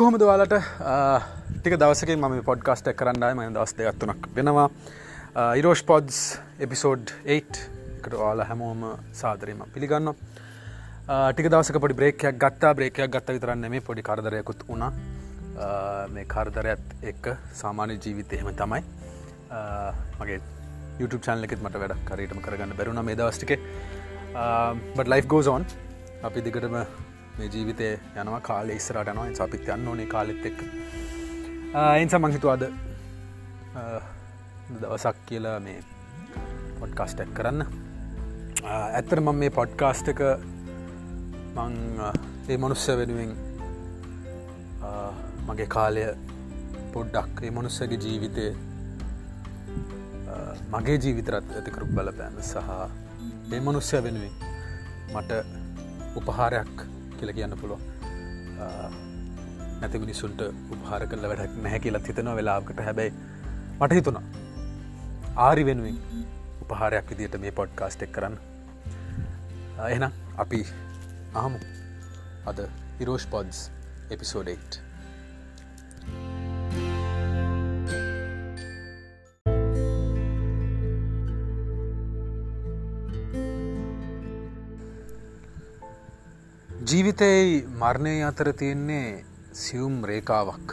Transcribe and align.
කොහොමද 0.00 0.22
වාලට 0.24 0.54
ටික 1.56 1.74
දවසක 1.80 2.10
ම 2.16 2.36
පොඩ්කාස්ට 2.46 2.86
කරන්නයි 3.00 3.34
ම 3.36 3.40
දවස් 3.56 3.74
දෙගත්තුනක් 3.76 4.28
වෙනවා. 4.36 4.70
ඉරෝෂ් 5.60 5.82
පොඩ්ස් 5.90 6.20
එපිසෝඩ් 6.64 7.12
8 7.34 7.60
එකට 7.98 8.16
වාල 8.20 8.40
හැමෝම 8.50 8.86
සාදරීම 9.20 9.60
පිළිගන්න 9.74 10.12
ටික 10.14 11.50
දවසක 11.52 11.82
පොඩි 11.84 11.98
බ්‍රේකයක් 12.00 12.40
ගත්තා. 12.44 12.72
බ්‍රේකයක් 12.78 13.12
ගත්ත 13.16 13.36
විතරන්න 13.36 13.68
මේ 13.74 13.84
පොඩි 13.90 14.06
කරදරයකුත් 14.08 14.64
වුණා. 14.70 14.90
මේ 16.16 16.26
කරදරයත් 16.34 16.96
එක්ක 17.12 17.30
සාමාන්‍ය 17.62 18.00
ජීවිත 18.00 18.32
එහෙම 18.32 18.50
තමයි. 18.64 18.82
මගේ 20.18 20.40
YouTube 20.98 21.22
චානල 21.28 21.44
එකෙත් 21.50 21.68
මට 21.68 21.84
වැඩ 21.84 21.98
කරටම 22.08 22.44
කරගන්න 22.48 22.76
බැරුණ 22.80 23.04
මේ 23.10 23.20
දවස්ටික 23.20 23.56
බට 24.96 25.08
ලයිෆ් 25.14 25.32
ගෝසෝන් 25.36 25.72
අපි 26.30 26.48
දිගටම 26.48 26.82
මේ 27.38 27.48
ජීවිතය 27.54 27.88
යනවා 28.20 28.40
කාලෙ 28.48 28.72
ඉස්සරට 28.80 29.08
යනවා. 29.12 29.28
අපිත් 29.44 29.68
යන්න 29.74 29.88
ඕනේ 29.88 30.08
කාලෙත් 30.14 30.46
එක් 30.50 30.58
එන්ස 32.00 32.14
මංහිතුවාද 32.24 32.64
දවසක් 34.80 35.16
කියලා 35.28 35.58
මේ 35.66 35.78
පොඩ්කාස්ටක් 36.80 37.32
කරන්න. 37.38 37.64
ඇත්තර 38.64 39.20
මම 39.20 39.38
මේ 39.44 39.50
පොඩ්කාස්ටක 39.60 40.20
මං 41.56 41.74
ඒ 42.48 42.56
මනුස්ස 42.58 42.86
වෙනුවෙන් 43.00 43.32
මගේ 45.48 45.68
කාලය 45.76 46.04
පොඩ්ඩක් 46.94 47.42
ඒ 47.46 47.50
මනුස්සගේ 47.56 47.98
ජීවිතය 48.04 48.46
මගේ 50.72 50.98
ජීවිතරත් 51.04 51.52
ඇතිකරු 51.58 51.86
බලපෑම 51.96 52.40
සහ 52.42 52.56
ඒ 53.52 53.60
මනුස්්‍ය 53.66 54.02
වෙනුවෙන් 54.06 54.34
මට 55.14 55.30
උපහාරයක් 56.20 56.76
කියල 57.22 57.34
කියන්න 57.38 57.56
පුළුව 57.60 57.80
නැති 59.80 59.98
මිනිසුන්ට 60.04 60.46
උපහාර 60.74 61.02
කල 61.10 61.26
වැඩක් 61.30 61.58
නැහැ 61.64 61.82
කියලත් 61.84 62.08
හිතනවා 62.10 62.38
වෙලාකට 62.38 62.86
හැබැයි 62.86 63.12
මට 63.80 63.92
හිතුණා 63.98 64.24
ආරි 65.44 65.66
වෙනුවෙන් 65.66 65.98
උපහාරයක් 66.62 67.10
විදිට 67.10 67.36
මේ 67.42 67.52
පොඩ්කාස්ට් 67.58 68.02
එක් 68.06 68.12
කරන්න. 68.16 68.36
එහෙනම් 69.86 70.12
අපි 70.44 70.60
අහමු 71.34 71.58
අද 72.46 72.58
හිරෝෂ් 72.98 73.26
පොඩ්ස් 73.34 73.60
එපිසෝඩේට් 74.10 74.80
ජීවිතයයි 87.02 87.54
මරණය 87.80 88.10
අතර 88.22 88.48
තියෙන්නේ 88.52 89.06
සියුම් 89.52 89.94
රේකාවක් 90.04 90.72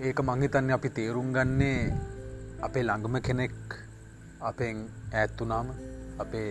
ඒක 0.00 0.18
මංහිතන්නේ 0.20 0.74
අපි 0.76 0.90
තේරුම් 0.98 1.30
ගන්නේ 1.36 1.80
අපේ 2.62 2.84
ළඟම 2.84 3.16
කෙනෙක් 3.18 3.56
අපෙන් 4.40 4.76
ඇත්තුනාම 5.12 5.72
අපේ 6.24 6.50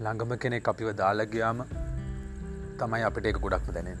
ළඟම 0.00 0.32
කෙනෙක් 0.44 0.70
අපිව 0.72 0.88
දාලගයාම 1.00 1.60
තමයි 2.80 3.04
අපිට 3.08 3.28
එක 3.30 3.38
ගොඩක්ම 3.44 3.70
දැනෙන් 3.76 4.00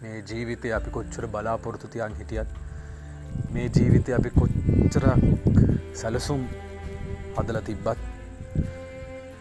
මේ 0.00 0.22
ජීවිතය 0.22 0.72
අපි 0.78 0.94
කොච්චර 0.96 1.26
බලාපොරොත්තු 1.26 1.92
තියන් 1.96 2.16
හිටියත් 2.20 2.56
මේ 3.50 3.66
ජීවිතය 3.70 4.16
අපි 4.18 4.32
කොච්චර 4.38 5.06
සැලසුම් 5.94 6.48
හදල 7.36 7.60
තිබ්බත් 7.68 8.08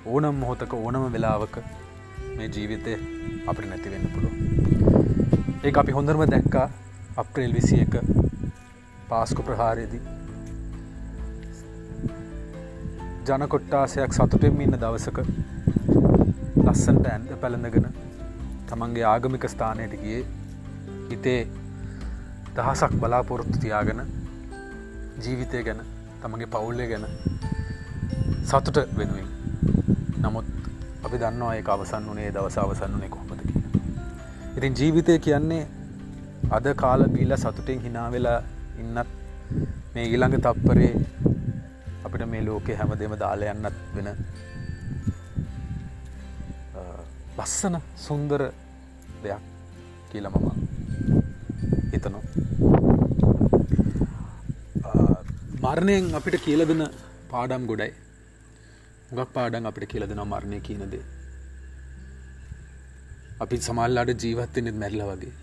ඕනම් 0.07 0.35
මොහොතක 0.37 0.77
ඕනම 0.79 1.07
වෙලාවක 1.15 1.63
මේ 2.37 2.49
ජීවිතය 2.49 2.97
අපට 3.47 3.65
නැතිවෙන්න 3.65 4.09
පුළුව 4.13 4.33
ඒ 5.63 5.71
අපි 5.75 5.91
හොඳරම 5.91 6.21
දැක්කා 6.27 6.67
අප්‍රේල් 7.17 7.53
විසි 7.53 7.77
එක 7.79 7.95
පාස්කො 9.09 9.43
ප්‍රහාරයේදී. 9.43 10.01
ජනකොට්ටාසයක් 13.27 14.13
සතුටෙන් 14.13 14.61
ඉන්න 14.61 14.77
දවසක 14.81 15.19
ලස්සන්ට 16.63 17.07
ඇන්ද 17.07 17.31
පැළඳගෙන 17.41 17.87
තමන්ගේ 18.69 19.05
ආගමික 19.05 19.45
ස්ථානයට 19.49 19.93
ගියේ 20.01 20.23
හිතේ 21.11 21.39
දහසක් 22.55 22.97
බලාපොරොත්තු 23.01 23.63
තියාගෙන 23.63 24.03
ජීවිතය 25.21 25.63
ගැන 25.63 25.85
තමගේ 26.21 26.51
පවුල්ලය 26.55 26.89
ගැන 26.89 27.07
සතුට 28.43 28.83
වෙනුවෙන්. 28.97 29.29
නමුත් 30.19 30.52
අපි 31.05 31.17
දන්නවා 31.23 31.53
ඒ 31.55 31.63
අවසන් 31.75 32.05
වනේ 32.09 32.29
දවස 32.35 32.57
අවසන් 32.57 32.93
වනේ 32.97 33.09
කොහොමද 33.15 33.41
කිය. 33.41 33.63
ඉතින් 34.57 34.73
ජීවිතය 34.79 35.15
කියන්නේ 35.25 35.63
අද 36.51 36.67
කාල 36.75 37.01
බීල 37.13 37.35
සතුටෙන් 37.37 37.83
හිනාවෙලා 37.85 38.39
ඉන්නත් 38.81 39.09
මේ 39.93 40.05
ඊළඟ 40.05 40.37
තප්පරේ 40.45 40.91
අපිට 42.05 42.25
මේ 42.33 42.43
ලෝකෙ 42.47 42.77
හැම 42.79 42.93
දෙම 43.01 43.15
දාල 43.23 43.43
යන්නත් 43.49 43.77
වෙන 43.95 44.09
ලස්සන 47.37 47.75
සුන්දර 48.05 48.41
දෙයක් 49.23 49.43
කියල 50.11 50.27
මම 50.29 50.47
හිතනවා 51.93 52.23
මරණයෙන් 55.63 56.15
අපිට 56.19 56.37
කියලදෙන 56.45 56.83
පාඩම් 57.31 57.65
ගොඩයි 57.71 57.91
ගක් 59.17 59.29
පාඩන් 59.35 59.67
අපිට 59.69 59.85
කියල 59.91 60.03
දෙෙන 60.09 60.21
මරණය 60.23 60.59
කියනද 60.67 60.93
අපි 63.43 63.57
සමල්ලාට 63.65 64.11
ජීවත්වෙනෙත් 64.23 64.77
මැල්ල 64.81 65.03
වගේ. 65.09 65.33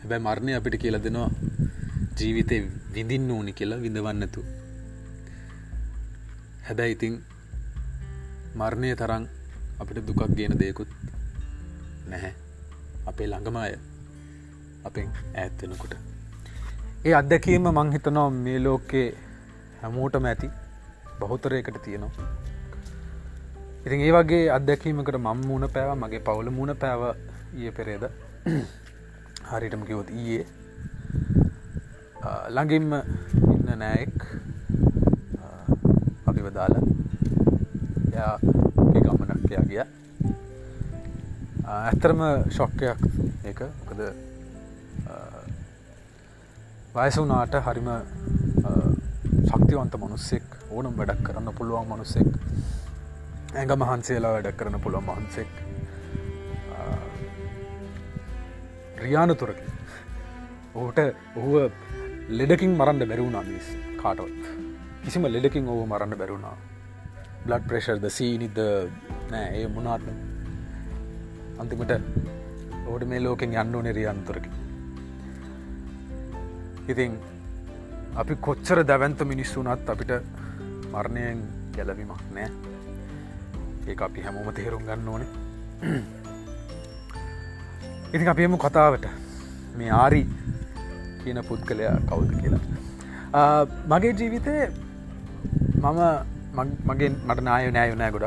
හැබැයි 0.00 0.24
මරණය 0.26 0.52
අපිට 0.58 0.76
කියල 0.82 0.98
දෙනවා 1.06 1.30
ජීවිතය 2.18 2.58
විඳින්න 2.94 3.32
ඕනි 3.36 3.56
කියලා 3.60 3.80
විඳවන්නතු 3.84 4.46
හැබැයි 6.68 6.96
ඉතිං 6.96 7.14
මරණය 8.56 8.94
තරං 9.02 9.28
අපිට 9.80 10.02
දුකක් 10.08 10.22
ගෙන 10.38 10.58
දෙයකුත් 10.62 10.90
නැහැ. 12.08 12.34
අපේ 13.06 13.30
ළඟම 13.30 13.56
අය 13.62 13.72
අපෙන් 14.88 15.08
ඇත්වෙනකොට 15.42 15.94
ඒ 17.06 17.14
අත්දැකීම 17.20 17.72
මංහිතනවා 17.78 18.28
මේ 18.44 18.58
ලෝකේ 18.66 19.08
හැමෝටම 19.80 20.30
ඇති. 20.30 20.50
බහුතරයකට 21.20 21.76
තියෙනවා. 21.84 22.43
ඉතින් 23.86 24.00
ඒ 24.00 24.12
වගේ 24.12 24.44
අත්දැකීමකට 24.50 25.16
මම් 25.16 25.40
මුණ 25.46 25.68
පැව 25.72 25.90
මගේ 25.94 26.20
පවුල 26.20 26.48
මුණ 26.50 26.72
පැව 26.74 27.02
ඒ 27.56 27.70
පෙරේද. 27.70 28.04
හරිටම 29.50 29.82
කිවොත් 29.84 30.10
ඊයේ. 30.10 30.44
ළඟින්ම 32.48 32.94
ඉන්න 33.54 33.68
නෑෙක් 33.76 34.16
අපිව 36.26 36.48
දාලා 36.54 36.84
යා 38.12 38.34
ගමනක්කයා 38.40 39.64
ගිය. 39.68 39.82
ඇත්තරම 41.66 42.22
ශොක්කයක් 42.50 43.04
ඒක. 43.44 43.60
මොකද 43.80 44.00
වයසුනාට 46.96 47.60
හරිම 47.62 47.92
ශක්තිවන්ත 49.44 50.00
මනුස්සෙක් 50.00 50.48
ඕනම් 50.70 50.96
වැඩක් 50.96 51.22
කරන්න 51.22 51.54
පුළුවන් 51.54 51.88
මනුස්සෙක්. 51.88 52.32
ඇඟ 53.54 53.72
මහන්සේලා 53.76 54.32
වැඩක් 54.34 54.56
කරන 54.58 54.76
පුළුවන් 54.80 55.06
මහන්සෙක් 55.08 55.50
රියානතුරක 58.98 59.58
ඔහුට 60.74 60.98
ඔහුව 61.36 61.54
ලෙඩකින් 62.30 62.72
මරන්න 62.72 63.08
බැරුණා 63.10 63.44
මිස් 63.44 63.66
කාටවත්. 64.02 64.42
කිසිම 65.04 65.26
ලෙඩකින් 65.26 65.68
ඔහු 65.68 65.86
මරන්න 65.86 66.18
බැරුණා 66.20 66.56
බ්ලඩ් 67.44 67.68
ප්‍රේශර්ද 67.70 68.04
සීනිද 68.10 68.58
නෑ 69.30 69.46
ඒ 69.58 69.66
මුණාත්ම 69.68 70.08
අන්තිමට 71.60 71.94
ඕට 72.88 73.08
මේ 73.10 73.20
ලෝකෙන් 73.20 73.56
යන්න 73.56 73.74
ඕනෙ 73.74 73.92
රියන්තුරකි 73.92 74.50
ඉතින් 76.88 77.18
අපි 78.16 78.42
කොච්චර 78.42 78.80
දැවන්ත 78.84 79.20
මිනිස්සුනත් 79.24 79.90
අපිට 79.90 80.14
මරණයෙන් 80.92 81.38
ගැලවීමක් 81.76 82.24
නෑ. 82.32 82.73
ඒ 83.88 83.96
අපි 84.08 84.20
හැමෝම 84.26 84.48
තේරුම් 84.58 84.82
ගන්න 84.88 85.08
ඕනේ. 85.14 85.28
ඉතින් 88.14 88.28
අපියම 88.32 88.56
කතාවට. 88.64 89.06
මේ 89.78 89.90
ආරි 90.02 90.22
කියන 91.22 91.38
පුද්ගලයා 91.50 91.96
කවුද 92.10 92.32
කියලා. 92.40 92.62
මගේ 93.92 94.12
ජීවිතය 94.20 94.54
මම 95.82 96.00
මගේ 96.88 97.10
මට 97.28 97.40
නාය 97.48 97.70
නෑයු 97.76 97.96
නෑ 98.00 98.12
ගොඩ 98.16 98.26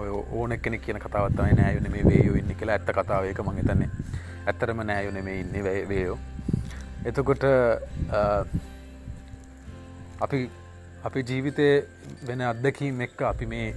ඔය 0.00 0.08
ඕන 0.38 0.52
කෙනෙ 0.64 0.78
කියන 0.86 0.98
කතාවත්තයි 1.04 1.54
නෑයුන 1.60 1.86
මේ 1.94 2.04
වේයෝ 2.08 2.36
ඉන්න 2.40 2.52
කියලා 2.58 2.76
ඇත්ත 2.78 2.90
කතාවයක 2.98 3.40
මහිතන්නේ 3.48 3.90
ඇත්තරම 4.46 4.82
නෑයුන 4.90 5.18
මේ 5.28 5.36
ඉන්න 5.42 5.54
වේයෝ. 5.92 6.18
එතකොට 7.10 7.44
අපි 10.26 10.40
අපි 11.08 11.20
ජීවිතය 11.30 11.68
වෙන 12.28 12.40
අත්දැකීම් 12.50 13.00
එක්ක 13.06 13.22
අපි 13.32 13.46
මේ 13.54 13.68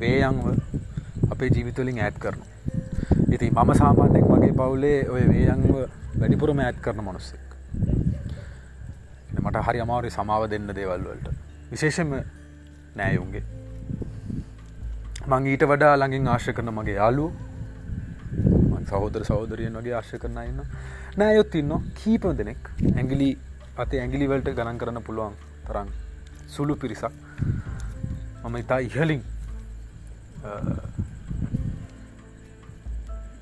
වේයංව 0.00 0.46
අපේ 1.32 1.50
ජීවිතවලින් 1.54 2.00
ඇත් 2.00 2.18
කරනු 2.18 2.44
ඉති 3.30 3.50
මම 3.50 3.70
සාමාන්‍යෙක් 3.74 4.26
මගේ 4.32 4.52
පවුලේ 4.52 4.98
ඔය 5.08 5.22
වේයන්ව 5.28 5.76
වැඩිපුරම 6.18 6.58
ඇත් 6.58 6.78
කරන 6.80 7.00
මනුස්සෙක්. 7.00 7.46
මට 9.42 9.64
හරි 9.66 9.80
අමාරි 9.80 10.10
සමාව 10.10 10.44
දෙන්න 10.50 10.68
දේවල්වලට 10.74 11.26
විශේෂම 11.70 12.12
නෑයුන්ගේ 12.96 13.44
මං 15.28 15.46
ඊට 15.46 15.64
වඩා 15.70 15.94
ළඟින් 15.96 16.28
ආශ්‍ය 16.28 16.52
කරන 16.52 16.74
මගේ 16.74 16.98
යාලු 17.00 17.26
සහෝදර 18.90 19.24
සෞදරියෙන් 19.24 19.76
වගේ 19.78 19.94
ආශ්‍ය 19.98 20.18
කරන 20.22 20.38
ඉන්න 20.42 20.60
නෑයොත් 21.18 21.54
ඉන්න 21.54 21.72
කීප 21.98 22.24
දෙනෙක්. 22.38 22.62
ඇගිලි 22.96 23.28
අතේ 23.76 24.00
ඇගිලිවලට 24.04 24.48
ගණන් 24.56 24.80
කරන්න 24.80 25.04
පුළුවන් 25.06 25.36
තරන් 25.66 25.92
සුළු 26.54 26.76
පිරිසක්. 26.76 27.14
මම 28.44 28.56
ඉතා 28.56 28.80
ඉහලින් 28.88 29.22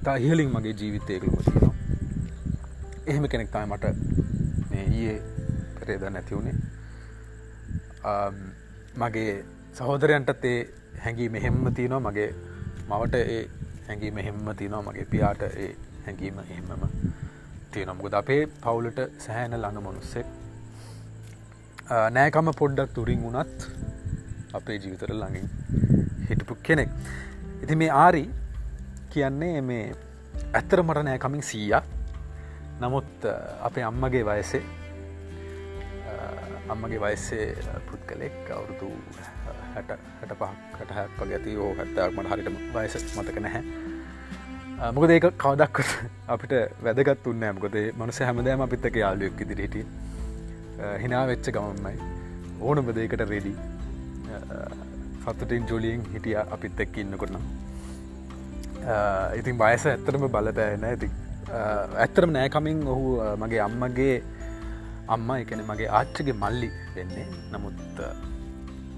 තා 0.05 0.17
ඉහලින් 0.25 0.51
මගේ 0.57 0.75
ජීවිතයකළම 0.81 1.37
තියෙනවා. 1.47 1.75
එහෙම 3.11 3.25
කෙනෙක් 3.33 3.51
තමයි 3.55 3.67
මට 3.73 3.85
මේ 4.71 4.85
ඊයේ 4.89 5.17
පෙරේද 5.79 6.05
නැතිවුණේ 6.17 6.57
මගේ 9.05 9.33
සහෝදරයන්ටත් 9.79 10.45
ඒ 10.53 10.59
හැඟී 11.05 11.29
මෙහෙම්ම 11.37 11.65
තියෙනවා. 11.79 12.03
මගේ 12.11 12.31
මවට 12.91 13.15
ඒ 13.37 13.43
හැඟී 13.89 14.13
මෙහෙම්ම 14.19 14.47
තියෙනවා. 14.61 14.83
මගේ 14.89 15.07
පියාට 15.15 15.43
ඒ 15.49 15.71
හැඟීම 16.05 16.39
එහෙමම 16.45 16.83
තියෙනමුකද 17.73 18.15
අපේ 18.21 18.43
පවුලට 18.65 19.01
සෑහන 19.27 19.57
ළඟ 19.63 19.83
මොනුස්සෙක්. 19.89 20.29
නෑකම 22.17 22.49
පොඩ්ඩක් 22.61 22.91
තුරින් 22.99 23.21
වුණත් 23.27 23.59
අපේ 24.59 24.79
ජීවිතර 24.83 25.13
ළඟින් 25.15 25.49
හිටපු 26.29 26.57
කෙනෙක්. 26.63 26.91
ඉති 27.63 27.77
මේ 27.77 27.91
ආරි 28.03 28.23
කියන්නේ 29.13 29.61
මේ 29.63 29.85
ඇත්තර 30.55 30.83
මට 30.83 31.05
නෑකමින් 31.09 31.43
සීය. 31.43 31.81
නමුත් 32.81 33.27
අපේ 33.69 33.85
අම්මගේ 33.85 34.25
වයසේ 34.27 34.63
අම්මගේ 36.69 37.01
වයස්සේ 37.01 37.47
පුද්ගලෙක් 37.91 38.51
අවුරුදු 38.57 38.91
හැට 39.75 39.91
හැට 40.21 40.35
පහකට 40.43 40.95
හැක් 40.99 41.17
වගේ 41.21 41.39
ඇති 41.39 41.57
ඕ 41.65 41.73
හැත්තක් 41.81 42.19
මට 42.19 42.31
හරිට 42.33 42.51
වයස 42.77 43.17
මතක 43.17 43.43
නැහැ. 43.47 43.63
මොකද 44.97 45.15
ඒක 45.17 45.27
කවදක් 45.45 45.85
අපිට 46.35 46.55
වැදගත් 46.87 47.27
උන්නෑ 47.33 47.59
මොකදේ 47.59 47.87
මනස 47.99 48.23
හැමදෑම 48.29 48.65
අපිත්තක 48.67 49.03
යාලුවක් 49.03 49.45
ඉදිරිට 49.47 49.77
හිනා 51.03 51.27
වෙච්ච 51.33 51.53
ගමන්මයි. 51.57 51.97
ඕන 52.61 52.83
බදයකට 52.87 53.31
රෙඩි 53.33 53.55
සතුටින් 55.25 55.67
ජොලියෙන් 55.71 56.03
හිටිය 56.13 56.37
අපිත් 56.57 56.81
එක්ක 56.85 56.97
ඉන්න 57.05 57.19
කොටනම් 57.23 57.45
ඉතින් 59.41 59.59
බයස 59.63 59.87
ඇත්තරම 59.87 60.27
බලපෑන 60.35 60.85
ඇති 60.91 61.11
ඇත්තරම 62.05 62.31
නෑකමින් 62.37 62.83
ඔහු 62.95 63.07
මගේ 63.43 63.63
අම්මගේ 63.69 64.15
අම්ම 65.15 65.31
එකන 65.37 65.63
මගේ 65.71 65.89
ආච්චගේ 65.99 66.37
මල්ලි 66.43 66.69
වෙන්නේ. 66.97 67.27
නමුත් 67.53 67.99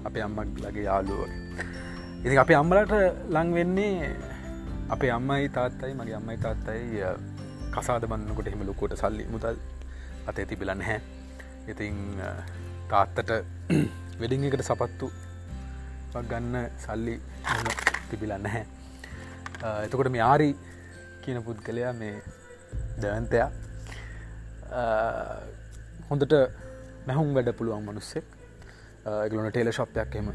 අපේ 0.07 0.23
අම්මක් 0.27 0.59
ලගේ 0.63 0.85
යාලුවගේ 0.89 1.41
ඉති 2.25 2.37
අපේ 2.43 2.57
අම්මලට 2.61 2.93
ලං 3.35 3.49
වෙන්නේ 3.57 4.09
අපේ 4.95 5.11
අම්මයි 5.17 5.49
තාත්තයි 5.57 5.93
මගේ 5.99 6.17
අම්මයි 6.19 6.37
තාත්තයි 6.45 7.01
කසාද 7.75 8.05
බන්නකොට 8.11 8.47
එහෙම 8.47 8.63
ලොකෝට 8.69 8.95
සල්ලි 9.01 9.25
මුදල් 9.33 9.57
අතේ 10.29 10.45
තිබිලන්න 10.45 10.85
හැ 10.89 10.99
ඉතිං 11.71 11.97
තාත්තට 12.91 13.31
වෙඩිං 14.23 14.47
එකට 14.49 14.65
සපත්තු 14.69 15.11
ගන්න 16.31 16.55
සල්ලි 16.85 17.15
තිබිලන්න 18.09 18.47
හැ 18.53 18.63
එතකොට 19.85 20.11
මේ 20.15 20.25
ආරි 20.31 20.49
කියන 21.23 21.39
පුද්ගලයා 21.47 21.93
මේ 22.01 22.15
දවන්තයා 23.01 23.49
හොඳට 26.09 26.33
මැහුම් 27.07 27.29
වැඩ 27.35 27.49
පුළුවන් 27.59 27.85
මනුස්සෙක්. 27.87 28.27
එකලන 29.25 29.49
ටේල 29.49 29.71
ශප්යක් 29.77 30.15
එම 30.19 30.27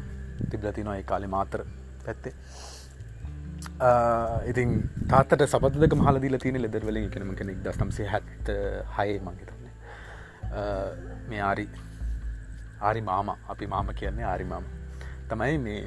තිබලති 0.51 0.83
නොයි 0.87 1.03
කාලෙ 1.11 1.27
මාතර 1.35 1.61
පැත්තේ. 2.05 2.33
ඉතින් 4.51 4.69
තාත්තට 5.11 5.45
සපතක 5.47 5.93
මහලදිල 6.01 6.37
තින 6.45 6.61
ලෙදරවලින් 6.65 7.09
කෙනම 7.15 7.31
කෙනෙක් 7.41 7.61
දස්නම්සේ 7.65 8.07
හැත්ත 8.13 8.51
හය 8.97 9.09
මංහිතන්නේ 9.27 9.73
මේ 11.29 11.41
ආරි 11.49 11.65
ආරි 12.81 13.01
මාම. 13.01 13.29
අපි 13.51 13.65
මාම 13.67 13.87
කියන්නේ 13.99 14.25
ආරිමාම 14.25 14.65
තමයි 15.29 15.57
මේ 15.65 15.81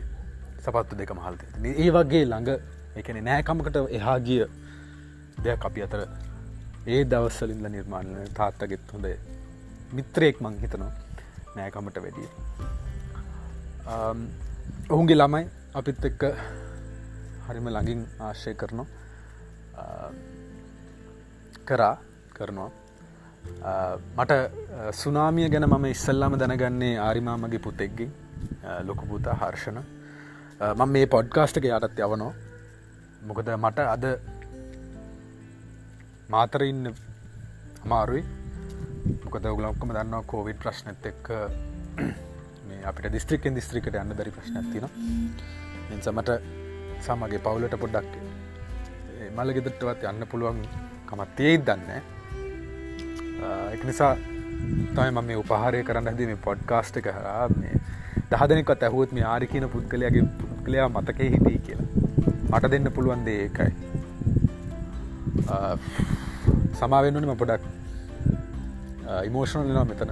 සපත්තු 0.65 0.97
දෙක 0.99 1.13
මහල්ත 1.19 1.43
ඒ 1.65 1.91
වගේ 1.97 2.25
ළඟ 2.25 2.51
එකන 3.01 3.19
නෑකමකට 3.29 3.77
එහා 3.99 4.19
ගිය 4.27 4.43
දෙයක් 5.45 5.65
අපි 5.69 5.85
අතර 5.87 6.01
ඒ 6.87 7.01
දවස්සලින්ල 7.05 7.67
නිර්මාණය 7.77 8.27
තාත්තගෙත් 8.39 8.93
හොඳේ 8.95 9.17
මිත්‍රයෙක් 9.93 10.37
මං 10.45 10.59
හිතනවා 10.63 10.93
නෑකමට 11.57 11.99
වැඩිය. 12.05 12.29
ඔහුන්ගේ 14.91 15.19
ළමයි 15.21 15.45
අපිත් 15.75 16.05
එක්ක 16.11 16.23
හරිම 17.47 17.67
ළඟින් 17.69 18.03
ආශ්‍රය 18.21 18.55
කරනවා. 18.55 18.89
කරා 21.69 21.97
කරනවා. 22.37 22.71
මට 24.17 24.33
සුනාමිය 24.95 25.49
ගැන 25.49 25.69
මම 25.69 25.87
ඉස්සල්ලාම 25.87 26.39
දැනගන්නේ 26.39 26.93
ආරිමාමගේ 26.99 27.59
පුතෙක්ගින් 27.61 28.13
ලොකු 28.83 29.07
පුතා 29.07 29.37
හර්ෂණ. 29.37 29.81
මම 30.73 30.89
මේ 30.91 31.07
පොඩ්කාස්ටක 31.09 31.65
යටත් 31.71 31.99
යවනෝ 32.01 32.33
මොකද 33.23 33.51
මට 33.57 33.79
අද 33.87 34.05
මාතරඉන්න 36.29 36.95
අමාරුයි. 37.85 38.25
මොකද 39.25 39.47
ඔගලක්කම 39.47 39.91
දන්නවා 39.91 40.23
කෝවිඩ් 40.25 40.59
ප්‍රශ්නත් 40.59 41.07
එක්ක 41.11 41.29
මේ 42.67 42.83
අපිට 42.91 43.13
දිස්ත්‍රිකෙන් 43.13 43.57
දිස්ත්‍රිකට 43.59 43.97
යන්න 43.97 44.17
බැරි 44.19 44.35
ප්‍රශ්නතින 44.37 44.87
එසමට 45.93 46.31
සමගේ 47.03 47.41
පවුලට 47.47 47.75
පොඩ්ඩක් 47.77 48.13
මල 49.31 49.55
ගෙදටවත් 49.57 50.07
යන්න 50.11 50.27
පුළුවන් 50.27 50.61
කමත්තේත් 51.09 51.65
දන්න 51.69 52.21
එක 53.75 53.83
නිසා 53.91 54.13
තයි 54.97 55.11
ම 55.11 55.19
මේ 55.29 55.39
උපහාරය 55.43 55.81
කරන්න 55.89 56.09
හැද 56.11 56.23
මේ 56.31 56.41
පොඩ්කාස්ට 56.47 56.97
කරා 57.07 57.45
මේ 57.61 57.75
දහදනෙක්වත් 58.33 58.83
ඇහුවත් 58.89 59.11
මේ 59.19 59.27
ආරිකන 59.33 59.67
පුද්ගලයාගේ 59.75 60.25
පුද්ගලයා 60.41 60.89
මතකේ 60.97 61.29
හිටී 61.35 61.59
කියලා. 61.67 61.89
මට 62.53 62.71
දෙන්න 62.75 62.93
පුළුවන් 62.97 63.25
දේ 63.29 63.39
ඒකයි. 63.45 63.73
සමාවෙන්නුනම 66.81 67.35
පොඩක් 67.43 67.63
ඉමෝෂණල් 69.29 69.69
වෙනවා 69.69 69.87
මෙතන. 69.91 70.11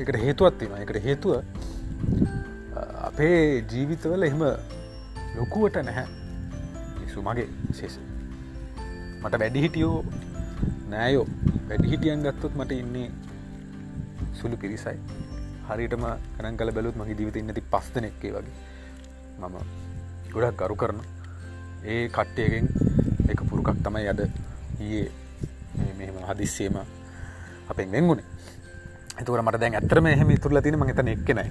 එකට 0.00 0.16
හේතුවත්වීම 0.24 0.72
එකට 0.84 0.98
හේතුව 1.08 1.32
අපේ 3.10 3.38
ජීවිතවල 3.72 4.22
එහෙම 4.28 4.42
ලොකුවට 5.38 5.76
නැහැ. 5.88 6.06
සුමගේ 7.14 7.48
ශේෂ 7.78 7.96
මට 9.22 9.34
වැඩිහිටියෝ 9.42 9.96
නෑයෝ. 10.88 11.26
වැඩිහිටියන් 11.68 12.26
ගත්තොත් 12.26 12.54
මට 12.56 12.72
ඉන්නේ 12.72 13.08
සුළු 14.32 14.56
පිරිසයි. 14.56 14.98
හරිටම 15.68 16.04
කනන් 16.36 16.56
කල 16.56 16.72
බැලුත් 16.72 16.96
මගේ 16.96 17.18
ජීවිත 17.18 17.36
ඉන්නති 17.36 17.68
පස් 17.72 17.94
දෙනෙක්කේ 17.94 18.32
වගේ. 18.32 18.54
මම 19.40 19.56
ගොඩක් 20.32 20.56
ගරු 20.58 20.76
කරන 20.76 20.98
ඒ 21.84 22.08
කට්ටයගෙන් 22.08 22.66
එක 23.28 23.40
පුරුකක් 23.48 23.78
තමයි 23.78 24.08
අද 24.08 24.20
ඊයේ 24.78 25.10
මෙම 25.98 26.16
හදිස්සේම 26.28 26.76
අපෙන් 27.68 27.90
වෙංගුණේ 27.90 28.26
එතුකට 29.18 29.42
මට 29.42 29.60
දැන් 29.60 29.74
ඇතරම 29.74 30.06
එහෙම 30.06 30.30
තුරල 30.38 30.60
තින 30.60 30.78
මගතන 30.78 31.08
එක්කෙනයි 31.08 31.50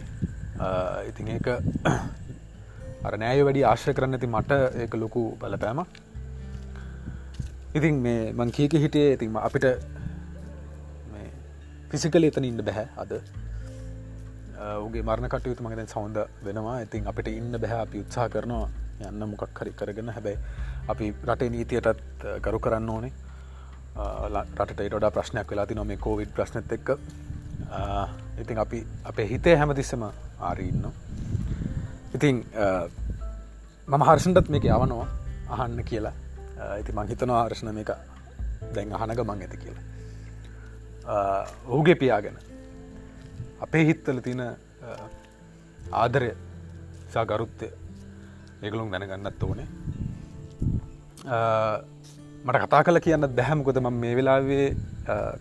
ඉතින් 1.09 1.27
ඒක 1.27 1.47
අර 3.01 3.13
නෑය 3.17 3.43
වැඩි 3.43 3.63
ආශ්‍ය 3.63 3.93
කරන්න 3.93 4.17
ඇති 4.17 4.29
මට 4.29 4.51
ඒක 4.83 4.93
ලොකු 4.95 5.23
බලපෑම 5.41 5.83
ඉතින් 7.75 7.95
මේ 8.05 8.21
මං 8.33 8.49
කියක 8.57 8.73
හිටියේ 8.83 9.13
ඉතින්ම 9.17 9.35
අපිට 9.47 9.65
ෆිසිකල 11.91 12.23
එතන 12.27 12.45
ඉන්න 12.49 12.61
බැහැ 12.67 12.87
අද. 13.03 13.11
උගේ 14.85 15.03
මරණ 15.07 15.29
කටයුතු 15.33 15.63
මගතැන් 15.63 15.89
සෞන්ද 15.93 16.17
වෙනවා. 16.45 16.77
ඉතින් 16.85 17.07
අපිට 17.11 17.27
ඉන්න 17.31 17.55
බැහැ 17.63 17.79
අපි 17.85 18.03
උත්සා 18.03 18.27
කරනවා 18.33 18.67
යන්න 19.09 19.23
මොකක් 19.31 19.59
හරි 19.59 19.71
කරගෙන. 19.79 20.09
හැබැයි 20.15 20.37
අපි 20.93 21.05
රටේ 21.29 21.49
නීතියටත් 21.55 22.25
ගරු 22.45 22.59
කරන්න 22.65 22.89
ඕනේ. 22.95 23.13
රටට 24.31 24.81
ඩ 24.89 25.11
ප්‍රශ්නයක් 25.15 25.47
වෙලා 25.51 25.65
ති 25.69 25.75
නොම 25.79 25.93
කෝවිඩ් 26.05 26.31
ප්‍රශ්නත් 26.37 26.71
එක්ක. 26.77 26.89
ඉතින් 28.41 28.57
අපි 28.65 28.79
අපේ 29.11 29.27
හිතේ 29.31 29.55
හැමතිස්සම 29.61 30.03
ආරීන්න 30.49 30.85
ඉතින් 32.15 32.43
මම 33.87 34.03
හර්ෂන්ටත් 34.09 34.49
මේක 34.55 34.65
යවනවා. 34.75 35.07
අහන්න 35.55 35.83
කියලා. 35.91 36.13
ඉති 36.81 36.91
මං 36.97 37.07
හිතනවා 37.11 37.39
ආර්ශණ 37.43 37.75
මේක 37.79 37.91
දැන් 38.75 38.93
අහනක 38.97 39.19
මං 39.25 39.41
ඇති 39.45 39.57
කියලා. 39.63 39.85
ඔහුගේ 41.67 41.95
පියාගෙන 42.03 42.37
අපේ 43.65 43.83
හිත්තල 43.89 44.19
තින 44.27 44.41
ආදරය 46.01 46.31
සා 47.13 47.25
ගරුත්තය 47.31 47.67
ඒගලුම් 48.63 48.91
දැනගන්නත් 48.93 49.43
ඕනේ. 49.43 49.67
මට 52.45 52.61
කතා 52.63 52.83
කල 52.85 52.99
කියන්න 53.05 53.27
දැහැමකොද 53.37 53.77
ම 53.81 53.99
මේ 54.03 54.15
වෙලාවේ 54.19 54.67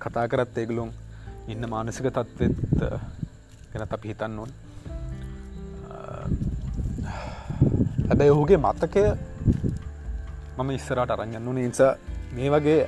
කතා 0.04 0.26
කරත් 0.32 0.58
ඒගලුම් 0.62 0.90
ඉන්න 1.52 1.68
මානසික 1.74 2.06
තත්ත්වත් 2.16 2.80
ගැන 3.72 3.84
අපි 3.96 4.08
හිතන්න 4.12 4.38
ඕන්. 4.42 4.52
හැබැයි 8.08 8.32
ඔහුගේ 8.36 8.58
මත්තකය 8.66 9.02
මම 10.60 10.70
ඉස්සරට 10.76 11.12
අරගන්න 11.14 11.48
ඕන 11.50 11.60
නිසා 11.60 11.92
මේ 12.36 12.50
වගේ 12.54 12.80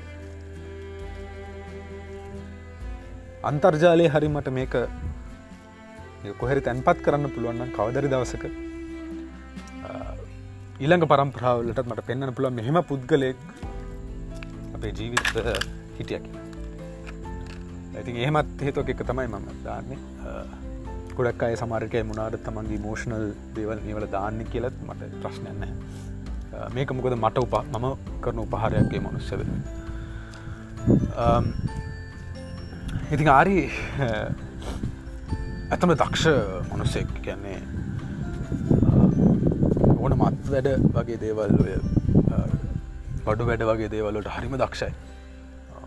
අන්තර්ජාලය 3.51 4.07
හරිමට 4.15 4.51
මේක 4.59 4.75
කොහැරි 6.41 6.67
තැන්පත් 6.69 7.03
කරන්න 7.07 7.33
පුළුවන්න 7.37 7.75
කවදරි 7.79 8.13
දවසක 8.13 8.45
ඊළඟ 10.83 11.09
පරම්ප්‍රාවලට 11.13 11.83
මට 11.89 12.07
පෙන්න්න 12.09 12.35
පුළුව 12.39 12.57
මෙහෙම 12.61 12.79
පුද්ගලයෙක් 12.91 13.43
අපේ 14.77 14.93
ජීවිත 14.99 15.35
හිටියකි 15.99 16.31
ඇති 17.95 18.13
එහෙමත් 18.25 18.63
හේතුවක් 18.67 18.91
එක 18.93 19.01
තමයි 19.09 19.29
මම 19.29 19.49
දාන්නේ. 19.65 19.99
ගොඩක් 21.17 21.43
අය 21.47 21.57
සමාර්කය 21.61 22.01
මුණනාට 22.09 22.45
තමන්ගේ 22.47 22.81
මෝෂණල් 22.85 23.27
දේවල් 23.57 23.81
නිවල 23.87 24.07
දාන්න 24.15 24.39
කියලත් 24.53 24.79
මට 24.87 25.11
ප්‍රශ්නයන්න 25.23 25.75
Uh, 26.53 26.69
මේක 26.75 26.91
මොකද 26.93 27.15
මට 27.17 27.45
උපා 27.45 27.63
මම 27.73 27.87
කරන 28.25 28.41
උපහාරයක්ගේ 28.45 29.01
මනුස්සද 29.05 29.43
um, 31.25 31.45
ඉතින් 33.15 33.29
ආරි 33.37 33.57
ඇතම 35.73 35.95
දක්ෂ 35.95 36.27
මනුස්සෙක් 36.73 37.15
කියන්නේ 37.27 37.59
uh, 38.89 39.09
ඕන 40.03 40.19
මත් 40.19 40.53
වැඩ 40.53 40.69
වගේ 40.99 41.19
දේවල් 41.25 41.57
ඔය 41.65 41.73
uh, 41.77 42.53
බඩු 43.25 43.49
වැඩ 43.49 43.67
වගේ 43.71 43.91
දේවල්ලට 43.91 44.31
හරිම 44.37 44.55
දක්ෂයි. 44.61 44.93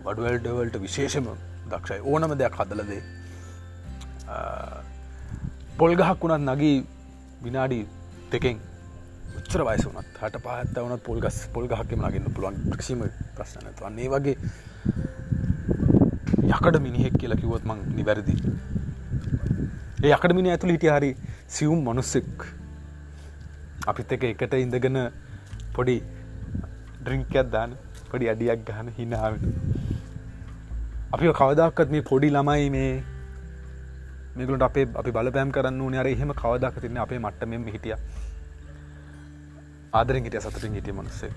බඩුවල්ඩවල්ට 0.04 0.76
විශේෂම 0.82 1.26
දක්ෂයි. 1.70 2.00
ඕනම 2.10 2.32
දෙයක් 2.40 2.54
හදලදේ 2.60 3.02
පොල්ගහක් 5.78 6.22
වුණත් 6.22 6.50
නගී 6.50 6.76
විනාඩි 7.44 7.80
දෙකෙන් 8.32 8.58
උච්චර 9.46 9.62
වයස 9.66 9.84
වනත් 9.86 10.18
හට 10.20 10.38
පහත් 10.44 10.82
වනත් 10.82 11.02
පොල්ගස් 11.06 11.36
පොල්ගහක්කම 11.54 12.00
නගන්න 12.06 12.32
පුළුවන් 12.36 12.56
ප්‍රක්ෂීම 12.70 13.02
ප්‍රශ්නත 13.36 13.82
වන්නේ 13.82 14.08
වගේ 14.14 14.34
යකඩ 16.56 16.78
මිනිහෙක් 16.86 17.14
කියලා 17.20 17.38
කිවොත් 17.42 17.64
මං 17.70 17.84
නිවැරදි. 17.98 18.34
ඒ 20.02 20.10
යකඩ 20.16 20.34
මිනි 20.38 20.52
ඇතුළ 20.54 20.72
හිටිය 20.74 20.92
හරි 20.96 21.10
සියුම් 21.58 21.86
මනුස්සෙක්. 21.88 22.46
අපිත් 23.92 24.16
එක 24.16 24.26
එකට 24.32 24.58
ඉඳගෙන 24.64 24.98
පොඩි 25.76 25.96
ඩ්‍රිංකයක් 27.04 27.50
දාන 27.54 27.78
පොඩි 28.10 28.32
අඩියක් 28.34 28.66
ගහන 28.68 28.92
හිනාවට 28.98 29.44
අපි 31.14 31.34
කවදක්කත් 31.40 31.94
මේ 31.96 32.08
පොඩි 32.12 32.34
ළමයි 32.36 32.70
මේ 32.76 32.92
මේකලට 34.36 34.68
අපේ 34.70 34.86
අපි 35.00 35.10
බලපෑම් 35.18 35.54
කරන්න 35.58 35.82
ඕන. 35.86 35.94
අර 36.02 36.08
එහෙම 36.14 36.38
කවදක් 36.42 36.86
තින්න 36.86 37.04
අපේ 37.06 37.22
මට්ට 37.26 37.52
මෙම 37.54 37.74
හිටිය. 37.76 37.96
ආදරෙන් 39.98 40.24
හිටිය 40.26 40.42
සතුටින් 40.44 40.76
හිටිය 40.78 40.94
මනස්සේ 40.98 41.32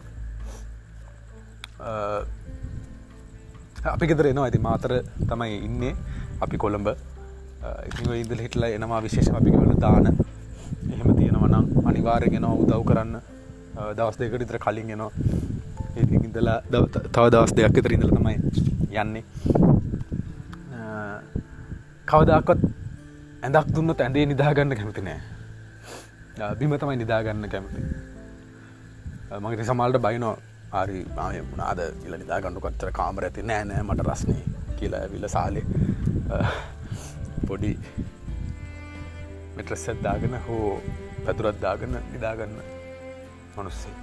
අපි 3.94 4.06
ගෙදර 4.12 4.28
එනවා. 4.32 4.46
ඇති 4.48 4.60
මාතර 4.68 4.92
තමයි 5.30 5.58
ඉන්නේ. 5.68 5.94
අපි 6.46 6.58
කොළඹ. 6.64 6.88
ඉ 6.90 8.20
ඉදල 8.24 8.42
හිටලා 8.46 8.70
එනවා 8.78 9.02
විශේෂ 9.06 9.30
අපිවල 9.40 9.72
දාන. 9.86 10.06
එහෙම 10.94 11.10
තියෙනවනම් 11.20 11.88
අනිවාරගෙන 11.90 12.46
උදව් 12.50 12.84
කරන්න. 12.90 13.14
දවස් 13.98 14.18
දෙකට 14.20 14.44
ඉතර 14.48 14.58
කලින් 14.66 14.90
එනවා. 14.96 15.12
ඉදලා 16.28 16.58
තව 17.16 17.26
දවස් 17.36 17.54
දෙයක් 17.60 17.80
තර 17.86 17.94
ඉඳල 17.98 18.12
තමයි 18.18 18.38
යන්නේ. 19.04 19.24
කවදක්කොත් 22.12 22.62
ඇඳක් 23.48 23.68
දුන්නත් 23.76 24.02
ඇඳේ 24.06 24.26
නිදාගන්න 24.34 24.78
කැමති 24.80 25.02
නෑ. 25.08 25.20
බිම 26.60 26.72
තමයි 26.84 26.98
නිදාගන්න 27.04 27.50
කැමති. 27.56 27.82
මගේ 29.38 29.64
සමල්ට 29.64 30.02
බයිනෝ 30.02 30.36
ආරි 30.72 31.00
මාය 31.16 31.42
මුණනාද 31.42 31.82
කියල 32.02 32.16
නිදාගන්නු 32.22 32.62
කොච්චර 32.62 32.92
කාමර 33.00 33.26
ඇති 33.28 33.44
නෑ 33.50 33.66
නෑ 33.70 33.84
මට 33.84 34.06
රස්නය 34.08 34.36
කියලා 34.80 35.02
විල 35.12 35.28
සාලේ 35.36 35.66
පොඩි 37.48 37.72
මෙට්‍රස්සත් 39.56 40.02
දාගෙන 40.04 40.36
හෝ 40.48 40.72
පැතුරත් 41.26 41.62
දාගන්න 41.62 41.96
නිදාගන්න 42.14 42.58
මනුස්සේ. 43.56 43.96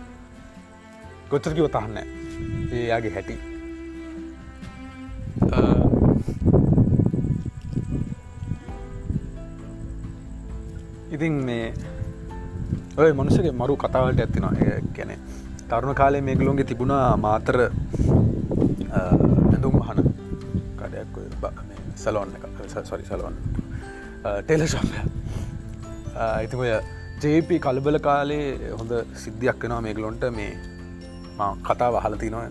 ගොච්චරකිව 1.31 1.69
තහන්න 1.75 1.99
ඒයාගේ 2.73 3.13
හැටි. 3.17 3.37
ඉතින් 11.17 11.45
මේ 11.45 11.75
ඔය 12.97 13.11
මනුසගේ 13.13 13.53
මරු 13.53 13.77
කතාවලට 13.77 14.21
ඇතිනවා 14.21 14.55
ගැන 14.97 15.13
තරුණ 15.71 15.99
කාලය 16.01 16.21
මේගලුන්ගේ 16.29 16.69
තිබුණා 16.71 17.07
මාතර 17.19 17.59
ඇඳුම් 18.95 19.75
මහන 19.81 19.99
කඩයක් 20.81 21.15
සලොන්න 21.97 22.37
සොරි 22.85 23.05
සලොන්න 23.05 23.37
ටෙලශපය 24.43 25.01
ඉති 26.45 26.57
ඔය 26.57 26.71
ජේප 27.25 27.51
කලබල 27.67 27.99
කාලේ 28.01 28.47
හොඳ 28.79 28.93
සිද්ධියක් 29.25 29.59
වෙනවා 29.63 29.83
මේගලොන්ට 29.89 30.25
මේ 30.39 30.53
කතා 31.65 31.91
වහලති 31.95 32.31
නොය 32.31 32.49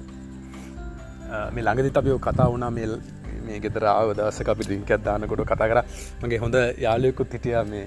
මේ 1.52 1.64
ළඟදි 1.64 1.92
අපිෝ 1.96 2.20
කතා 2.20 2.48
වුණා. 2.52 2.72
මේල් 2.72 2.94
මේ 3.46 3.60
ගෙදරාව 3.60 4.10
දසක 4.18 4.50
අපි 4.50 4.68
දිංකත් 4.70 4.92
දානකොට 5.06 5.46
කතා 5.52 5.68
කර. 5.68 5.80
මගේ 6.22 6.40
හොඳ 6.44 6.56
යාලයකුත් 6.86 7.34
හිටිය 7.34 7.64
මේ 7.72 7.86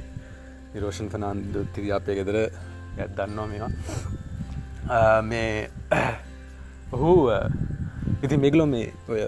නිරෝෂන් 0.73 1.09
ෆනන්ද 1.09 1.55
තිරියාපය 1.75 2.17
ගෙදර 2.19 2.37
ඇත් 2.39 3.13
දන්නවා 3.19 3.47
මේවා 3.47 5.23
මේ 5.23 5.53
ඔහු 6.93 7.13
ඉති 8.23 8.37
මෙගලො 8.37 8.67
මේ 8.67 8.87
ඔය 9.09 9.23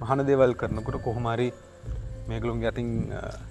මහන 0.00 0.24
දේවල් 0.28 0.54
කරනකොට 0.54 0.98
කොහොමරි 1.02 1.48
මේගලුම් 2.28 2.62
ඇතින් 2.62 2.88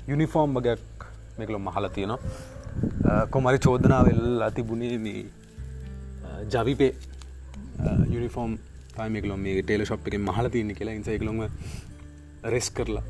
යුනිෆෝර්ම් 0.07 0.57
වගයක් 0.57 1.05
මේකලොම් 1.37 1.63
මහල 1.63 1.87
තියෙනවා 1.89 3.19
කොමරි 3.27 3.59
චෝදනාවෙල් 3.59 4.25
අතිබුණේ 4.41 4.97
මේ 4.97 5.23
ජවිපේ 6.49 6.93
යුනිෆෝම් 8.09 8.51
පයිමකලොම් 8.95 9.39
මේ 9.39 9.63
ටේල 9.63 9.85
ශප් 9.85 10.07
එක 10.07 10.19
මහල 10.19 10.47
තියන්නේ 10.49 10.75
කියලා 10.75 10.99
ඉන්සයිකලොම 10.99 11.41
රෙස් 12.45 12.69
කරලා 12.69 13.03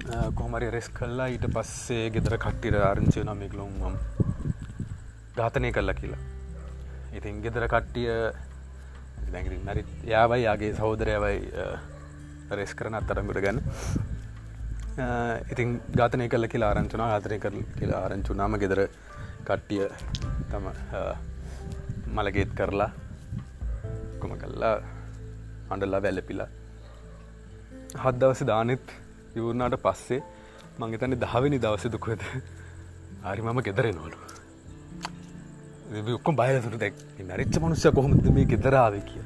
Uh, 0.00 0.32
කොහමරි 0.32 0.68
රෙස් 0.72 0.86
කල්ලා 0.88 1.26
ඊට 1.28 1.44
පස්සේ 1.54 2.04
ගෙදර 2.12 2.34
කට්ටිර 2.42 2.74
ආරංචය 2.80 3.20
නමිකලුම් 3.28 3.72
මම් 3.80 3.96
ඝාතනය 5.36 5.70
කල්ලා 5.76 5.94
කියලා. 5.98 6.20
ඉතින් 7.18 7.42
ගෙදර 7.44 7.64
කට්ටිය 7.68 8.08
මැරි 9.66 9.82
යාවයි 10.12 10.46
යාගේ 10.46 10.70
සහෝදරයවයි 10.78 11.38
රෙස් 12.60 12.72
uh, 12.72 12.76
කරන 12.78 12.96
අත්තරගට 13.00 13.40
ගැන 13.46 13.60
uh, 13.60 15.36
ඉතින් 15.52 15.76
ගාතනය 16.00 16.28
කල්ල 16.28 16.48
කියලා 16.54 16.70
ආරංචුනා 16.72 17.10
ආතරය 17.16 17.38
කර 17.44 17.58
කියලා 17.76 18.00
ආරංචු 18.06 18.38
නාම 18.40 18.56
ගෙදර 18.64 18.80
කට්ටිය 19.44 19.84
තම 20.50 20.70
මළගේත් 22.16 22.56
කරලා 22.60 22.90
කොම 24.22 24.32
කල්ලා 24.44 24.74
අඩල්ලා 25.76 26.02
වැල්ලපිලා 26.06 26.50
හත් 28.02 28.16
දවස 28.20 28.42
දානෙත් 28.52 28.98
ඉවරනාට 29.36 29.76
පස්සේ 29.84 30.20
මංගතන 30.80 31.14
දහවෙනි 31.24 31.58
දවසදුකොද 31.64 32.22
හරි 33.24 33.42
මම 33.42 33.60
ගෙදරෙනවලු. 33.68 34.16
ඔක්කො 36.18 36.32
බයසුට 36.40 36.76
දැක් 36.82 36.94
මැරිච්ච 37.28 37.56
මනුස්්‍ය 37.62 37.92
කොහොමද 37.98 38.26
මේ 38.36 38.46
ගෙදරාව 38.52 38.94
කිය 39.08 39.22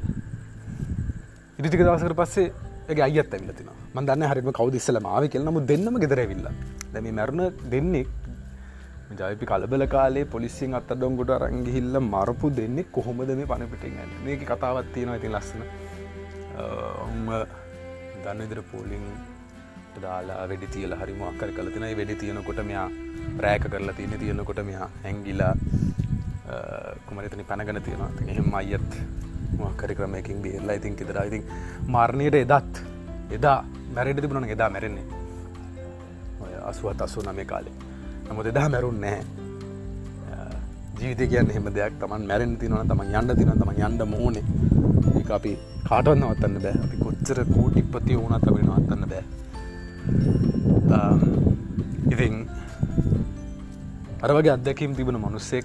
ඉරිටික 1.59 1.81
දවසකට 1.87 2.17
පස්සේ 2.21 2.47
ඒ 2.91 3.03
අයත් 3.07 3.35
ඇවිලතින 3.35 3.71
මන්දන්න 3.95 4.29
හරිම 4.31 4.51
කවදස්සල 4.59 5.01
මාව 5.07 5.25
කියල. 5.33 5.43
නමු 5.49 5.61
දෙන්නම 5.71 5.97
ගෙදරවිල්ල 6.05 6.47
දැම 6.95 7.09
මැරණ 7.19 7.43
දෙන්නෙක් 7.73 8.09
ජයපි 9.19 9.47
කලබල 9.51 9.85
කාලේ 9.95 10.25
පොලිසින් 10.35 10.75
අත්ත 10.79 10.91
ඩොංගොට 10.93 11.31
රංගිහිල්ල 11.43 11.97
මරපු 12.01 12.51
දෙන්නෙක් 12.61 12.89
කොහොමද 12.97 13.31
මේ 13.41 13.51
පණපිටින් 13.53 14.01
ඇන්න 14.03 14.17
මේක 14.25 14.43
කතාවත් 14.51 14.91
තියෙනවා 14.95 15.21
ඉතින් 15.21 15.37
ලස්සන. 15.37 15.63
ඔම 17.05 17.31
දන්න 18.25 18.45
ඉදිර 18.47 18.61
පෝලිින් 18.73 19.07
දාලා 20.03 20.47
වැඩි 20.51 20.69
තියල 20.75 20.95
හරි 21.01 21.15
මොක්කර 21.23 21.51
කල 21.57 21.69
තින. 21.75 21.85
වැඩි 21.99 22.15
තියෙනකොට 22.23 22.61
මෙයා 22.71 22.89
රෑක 23.45 23.67
කරලා 23.73 23.95
තියෙන 23.99 24.19
තියෙනකොට 24.23 24.61
මෙයා 24.71 24.89
හැංගිලා 25.05 25.55
කුමරිතනි 27.07 27.45
පැනගන 27.51 27.83
තියෙනවා. 27.87 28.11
එහෙම 28.33 28.55
අයත් 28.61 28.91
මොක්කරි 29.63 29.95
ක්‍රමයකින් 29.95 30.43
බියල්ලා 30.45 30.77
ඉතින් 30.81 30.97
කිදර 31.01 31.19
ඉතින් 31.29 31.45
මාරණයට 31.97 32.41
එදත් 32.43 32.83
එදා 33.39 33.59
මැරට 33.95 34.21
තිබුණන. 34.25 34.51
එදා 34.57 34.71
මැරෙන්නේ. 34.71 35.07
ඔය 36.43 36.53
අසුවත් 36.71 37.03
අසු 37.07 37.23
නමේ 37.29 37.49
කාලේ. 37.53 37.75
නමුත් 38.29 38.47
එදා 38.53 38.69
මැරුන් 38.69 39.01
නැහැ. 39.01 39.25
ජීවිත 40.99 41.31
කියන්න 41.31 41.55
හෙම 41.57 41.67
දෙයක්. 41.79 41.95
තමන් 42.01 42.27
මැරෙන් 42.31 42.57
තිනවන 42.63 42.89
තම 42.91 43.01
යන්න 43.07 43.37
තින 43.39 43.51
තම 43.61 43.71
යන්න 43.87 44.09
මෝනේ 44.15 44.45
ඒ 45.19 45.25
අපි 45.39 45.53
කාටවන්න 45.89 46.23
අවත්තන්න 46.27 46.61
බෑ. 46.65 46.77
අපි 46.85 46.97
කොච්චර 47.05 47.39
කෝටිපති 47.55 48.21
වුණත් 48.21 48.47
අපි 48.51 48.63
නවත්තන්න 48.67 49.09
බෑ. 49.13 49.25
Um, 50.95 51.21
ඉතින් 52.13 52.35
අර 54.25 54.31
වගේ 54.37 54.53
අත්දැකීම් 54.57 54.93
තිබෙන 54.99 55.17
මනුස්සෙක් 55.23 55.65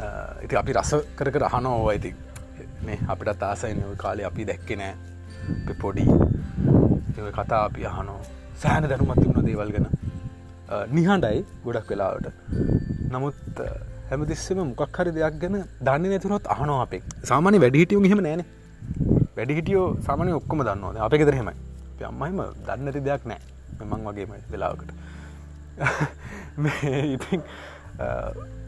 uh, 0.00 0.44
ඉති 0.44 0.56
අපි 0.62 0.72
රස 0.80 0.92
කර 1.18 1.28
කර 1.34 1.44
අහනෝ 1.50 1.76
ඇති 1.92 2.10
මේ 2.86 2.98
අපිට 3.14 3.38
තාසයින 3.44 3.82
කාලේ 4.04 4.26
අපි 4.30 4.48
දැක්කෙ 4.50 4.74
නෑ. 4.82 4.94
පොඩි 5.82 6.04
ඒ 7.18 7.32
කතා 7.38 7.60
අපි 7.68 7.86
අහනෝ 7.92 8.18
සෑන 8.64 8.88
දැනුමත් 8.92 9.20
තිබුණ 9.22 9.46
දේවල් 9.50 9.70
ගැන. 9.76 9.86
Uh, 10.72 10.84
නිහඬයි 10.96 11.38
ගොඩක් 11.66 11.90
වෙලාවට. 11.94 12.26
නමුත් 13.12 13.62
uh, 13.66 13.70
හැමතිස්සම 14.10 14.64
මොකක් 14.72 14.98
හරි 14.98 15.16
දෙයක් 15.20 15.40
ගැන 15.44 15.56
දන්න 15.86 16.10
නැතුනොත් 16.14 16.52
අහනෝ 16.56 16.80
අපේ. 16.86 17.02
සාමානය 17.30 17.64
වැඩිහිටියුම් 17.64 18.10
හෙම 18.12 18.20
නෑන. 18.28 18.44
වැඩිහිටියෝ 19.38 19.88
සාමානය 20.08 20.38
ඔක්කොම 20.42 20.68
දන්නවා. 20.68 21.08
අප 21.08 21.14
ෙදර 21.24 21.36
හෙමයි 21.98 22.06
අම්මයිම 22.06 22.40
දන්නති 22.66 23.00
දෙයක් 23.00 23.26
නෑ. 23.26 23.40
මෙමං 23.80 24.04
වගේම 24.06 24.32
වෙලාවකට. 24.50 24.90
ඉතින් 27.14 27.42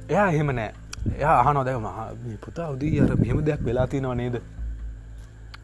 එයා 0.09 0.29
එහෙම 0.29 0.51
නෑ. 0.51 0.73
එයා 1.17 1.41
අහනො 1.41 1.65
දැක 1.65 1.79
මහ 1.79 2.39
පුතා 2.45 2.71
උදී 2.71 3.01
අර 3.01 3.17
මෙහෙම 3.17 3.45
දෙයක් 3.45 3.65
වෙලා 3.65 3.87
තියෙනව 3.87 4.15
නේද? 4.15 4.41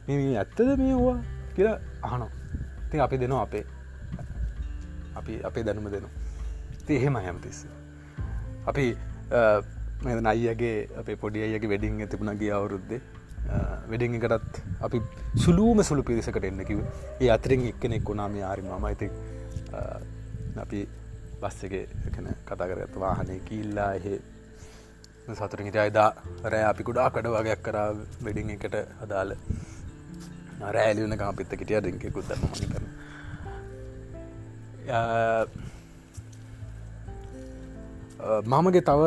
මේ 0.09 0.37
ඇත්තද 0.39 0.61
මේවා 0.79 1.19
කියලා 1.55 1.79
අහනො 2.03 2.31
ති 2.91 3.01
අපි 3.01 3.19
දෙනවා 3.19 3.43
අපේ. 3.43 3.65
අපි 5.17 5.41
අපේ 5.43 5.65
දැනුම 5.65 5.91
දෙනු 5.91 6.09
ති 6.87 6.97
එහෙම 6.97 7.17
හැමතිස්ස 7.17 7.67
අපි 8.67 8.97
නයිගේ 10.05 10.89
අපේ 10.99 11.17
පොඩි 11.17 11.43
අයගේ 11.43 11.69
වෙඩිං 11.69 12.09
තිබුණ 12.09 12.39
ගිය 12.39 12.53
අවුරුද්දේ. 12.53 13.01
වෙඩිං 13.91 14.15
එකටත් 14.19 14.61
අපි 14.87 14.99
සුලූම 15.45 15.79
සුළු 15.89 16.03
පිරිසකට 16.09 16.47
එන්නකිව 16.51 16.79
ඒ 17.23 17.31
අතරින් 17.37 17.67
එක්කෙනෙක් 17.73 18.09
වුණා 18.11 18.29
මේ 18.37 18.45
ආරි 18.51 18.63
මම. 18.63 18.87
ඉති 18.95 19.07
අපි 20.65 20.81
බස් 21.43 21.59
එක 21.67 21.75
කන 22.15 22.27
කතා 22.49 22.67
කරගත් 22.71 22.95
වාහනය 23.05 23.37
කිල්ලා 23.49 23.91
එහෙ 23.99 24.15
සතුරින් 25.39 25.67
හිට 25.69 25.79
අයිදා 25.85 26.09
රෑ 26.53 26.65
අපි 26.73 26.83
කුඩා 26.89 27.09
කඩ 27.15 27.27
වගයක් 27.37 27.61
කරා 27.67 27.89
වෙඩිං 28.27 28.51
එකට. 28.57 28.77
අදාල 29.05 29.31
රෑලියන 30.77 31.15
කාපිත්ත 31.23 31.53
කිටිය 31.61 31.81
රිංකෙකුත් 31.87 32.27
දම 32.31 32.43
මනි 32.53 32.67
කරන 32.73 32.87
මමගේ 38.53 38.83
තව 38.89 39.03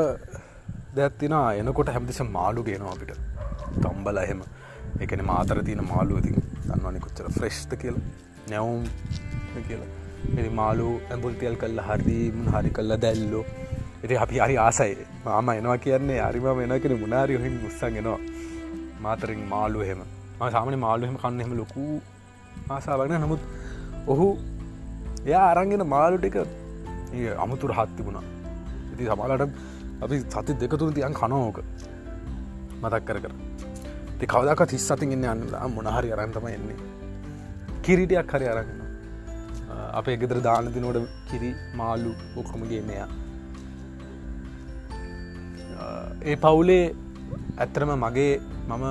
දැත්තින 0.98 1.36
එනකොට 1.62 1.90
හැමතිස 1.96 2.22
මාලු 2.38 2.62
ගෙනවා 2.70 2.94
අපිට. 2.96 3.29
තම්බල 3.78 4.22
එහෙම. 4.24 4.42
එකන 5.04 5.24
මාතර 5.32 5.62
තියන 5.70 5.84
මාලුව 5.92 6.20
ඉතින් 6.22 6.38
දන්නවනි 6.68 7.06
කොච්චර 7.06 7.32
ෆ්‍රෙශ්ත 7.38 7.72
කියල. 7.84 7.98
නැවුම් 8.50 8.84
කියලා. 9.68 9.90
එරි 10.40 10.52
මාලු 10.62 10.88
ඇඹුල්තියල් 11.10 11.58
කල්ල 11.64 11.82
හරිදීම 11.88 12.46
හරි 12.54 12.76
කල්ල 12.78 12.98
දැල්ලෝ. 13.06 13.46
එති 14.04 14.22
අපි 14.26 14.46
හරි 14.46 14.56
ආසයි. 14.68 14.94
මාම 15.26 15.50
එනවා 15.56 15.78
කියන්නේ 15.86 16.22
අරිම 16.28 16.48
එනකෙන 16.68 16.96
මුණනාරි 17.02 17.40
හොහිම 17.40 17.58
මුස්සන්ගෙනවා 17.66 18.20
මාතරින් 19.02 19.44
මාලු 19.54 19.80
හෙම 19.90 20.02
සාමන 20.56 20.80
මාලුහෙම 20.86 21.18
කන්න 21.24 21.42
එහෙම 21.42 21.54
ලොකු 21.62 21.84
ආසාාවන 22.70 23.14
නමුත් 23.24 23.42
ඔහු 24.14 24.28
එයා 25.26 25.46
අරංගෙන 25.52 25.84
මාලු 25.96 26.18
ටික 26.18 26.38
අමුතුර 27.46 27.72
හත් 27.78 27.90
තිබුණා. 27.98 28.26
ඉති 28.94 29.10
සමාලට 29.12 29.44
අපි 30.04 30.20
සති 30.26 30.58
දෙකතුර 30.64 30.90
තියන් 30.98 31.16
කනෝක 31.22 31.58
මතක් 32.82 33.04
කර 33.08 33.18
කර. 33.24 33.34
ති 34.20 34.26
කවදක 34.34 34.62
තිස් 34.72 34.86
සතින් 34.90 35.12
ඉන්න 35.16 35.26
අන්න 35.34 35.42
මොනහරි 35.76 36.10
අරන්තම 36.16 36.48
එන්නේ. 36.56 36.78
කිරිටියක් 37.86 38.32
හරි 38.34 38.48
අරන්න 38.54 38.80
අපේ 40.00 40.16
ගෙදර 40.22 40.40
දානතිනෝට 40.48 40.98
කිරි 41.30 41.52
මාලු 41.80 42.12
ඔක්කොමගේ 42.40 42.82
මෙයා 42.90 43.08
ඒ 46.30 46.36
පවුලේ 46.46 46.86
ඇත්තරම 47.64 47.92
මගේ 48.06 48.34
මම 48.70 48.84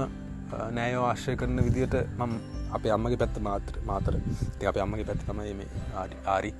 නෑයෝ 0.76 1.04
ආශ්‍රය 1.08 1.34
කරන 1.40 1.60
විදියට 1.66 1.96
මම 2.18 2.32
අපේ 2.76 2.92
අම්මගේ 2.96 3.18
පැත්ත 3.22 3.36
මාත්‍ර 3.48 3.74
මාතර. 3.90 4.14
ති 4.58 4.70
අප 4.70 4.78
අම්මගේ 4.84 5.08
පැත්ත 5.10 5.26
තමයි 5.28 5.54
මේ 5.58 5.68
ආරි 6.36 6.52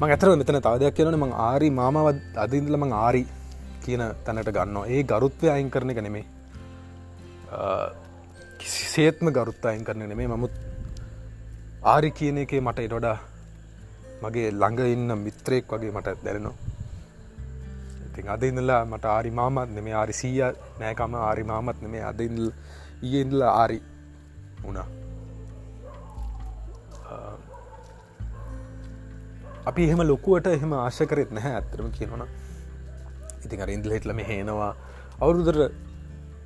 මං 0.00 0.08
ඇතර 0.14 0.30
මෙතන 0.42 0.58
තවදයක් 0.66 0.96
කියනන 0.98 1.18
මං 1.20 1.36
ආරි 1.46 1.68
මාමවත් 1.78 2.42
අදින්දල 2.46 2.78
මං 2.82 2.96
ආරි 3.04 3.22
කියන 3.84 4.02
තැනට 4.26 4.50
ගන්නවා. 4.58 4.84
ඒ 4.94 5.00
ගරුත්වය 5.12 5.46
අයින් 5.54 5.70
කරන 5.76 5.94
එක 5.94 6.02
නෙමේ 6.08 6.24
කිසිසේත්ම 8.58 9.30
ගරුත්ත 9.30 9.64
අයින් 9.64 9.84
කරන 9.84 10.04
නෙමේ 10.04 10.28
මමුත් 10.28 10.54
ආරි 11.84 12.10
කියන 12.12 12.38
එකේ 12.38 12.60
මට 12.60 12.78
එඩොඩා 12.80 13.18
මගේ 14.22 14.50
ළඟ 14.52 14.80
ඉන්න 14.86 15.18
මිත්‍රයෙක් 15.18 15.72
වගේ 15.72 15.92
මට 15.92 16.18
දැරෙනවා 16.24 16.56
ඉතින් 18.08 18.28
අද 18.28 18.42
ඉඳලා 18.42 18.84
මට 18.84 19.04
ආරි 19.06 19.30
මාමත් 19.32 19.70
නෙමේ 19.70 19.94
ආරි 19.94 20.14
සීය 20.14 20.42
නෑකම 20.80 21.14
ආරි 21.16 21.44
මාමත් 21.44 21.82
නෙමේ 21.82 22.02
අද 22.02 22.20
ඉඳල් 22.20 22.48
ඊඉඳල 23.02 23.42
ආරි 23.44 23.78
වුණා. 24.62 24.86
අපි 29.66 29.82
එහෙම 29.84 30.00
ලොකුවට 30.02 30.46
එහෙම 30.48 30.72
ආශ 30.74 31.00
කරෙත් 31.06 31.30
නැහැ 31.30 31.54
ඇතරම 31.54 31.90
කියනවන 31.92 32.24
ඉතින් 33.44 33.62
අර 33.62 33.70
ඉන්දල 33.70 33.94
හිටලම 33.96 34.20
හේනවා 34.26 34.72
අවුරුදර 35.20 35.58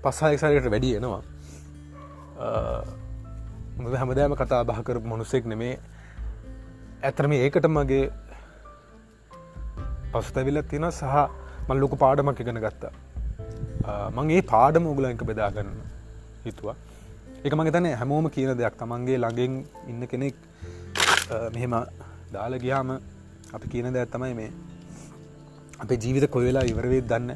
පස්සායක්සාරයට 0.04 0.68
වැඩි 0.74 0.90
එනවා. 0.98 1.22
හැමදෑම 4.00 4.34
කතා 4.40 4.62
බහකර 4.70 4.96
මොනුසෙක් 5.12 5.44
නෙමේ. 5.52 5.74
ඇතරම 7.08 7.32
ඒකට 7.38 7.66
මගේ 7.76 8.04
පසුතැවිල්ල 10.12 10.62
තියෙන 10.70 10.88
සහ 10.90 11.14
මල් 11.68 11.78
ලොකු 11.82 11.96
පාඩමක් 12.04 12.40
ඉගෙන 12.44 12.60
ගත්තා. 12.64 12.92
මගේ 14.18 14.42
පාඩම 14.52 14.90
උගලංක 14.92 15.22
බෙදාගන්න 15.30 15.70
හිතුවා. 16.46 16.76
එක 17.44 17.54
මගේ 17.60 17.74
තන 17.76 17.88
හැමෝම 18.00 18.30
කියන 18.36 18.52
දෙයක්. 18.60 18.74
තමන්ගේ 18.82 19.22
ළඟෙන් 19.22 19.54
ඉන්න 19.90 20.02
කෙනෙක් 20.12 20.36
මෙහෙම 21.54 21.74
දාල 22.34 22.58
ගියාම 22.64 22.92
අපි 23.56 23.66
කියන 23.72 23.88
දෙයක් 23.96 24.12
තමයි 24.16 24.34
මේ. 24.40 24.52
අපේ 25.82 25.98
ජීවිත 26.02 26.30
කොවෙලා 26.34 26.68
ඉවරවෙත් 26.72 27.08
දන්න 27.12 27.30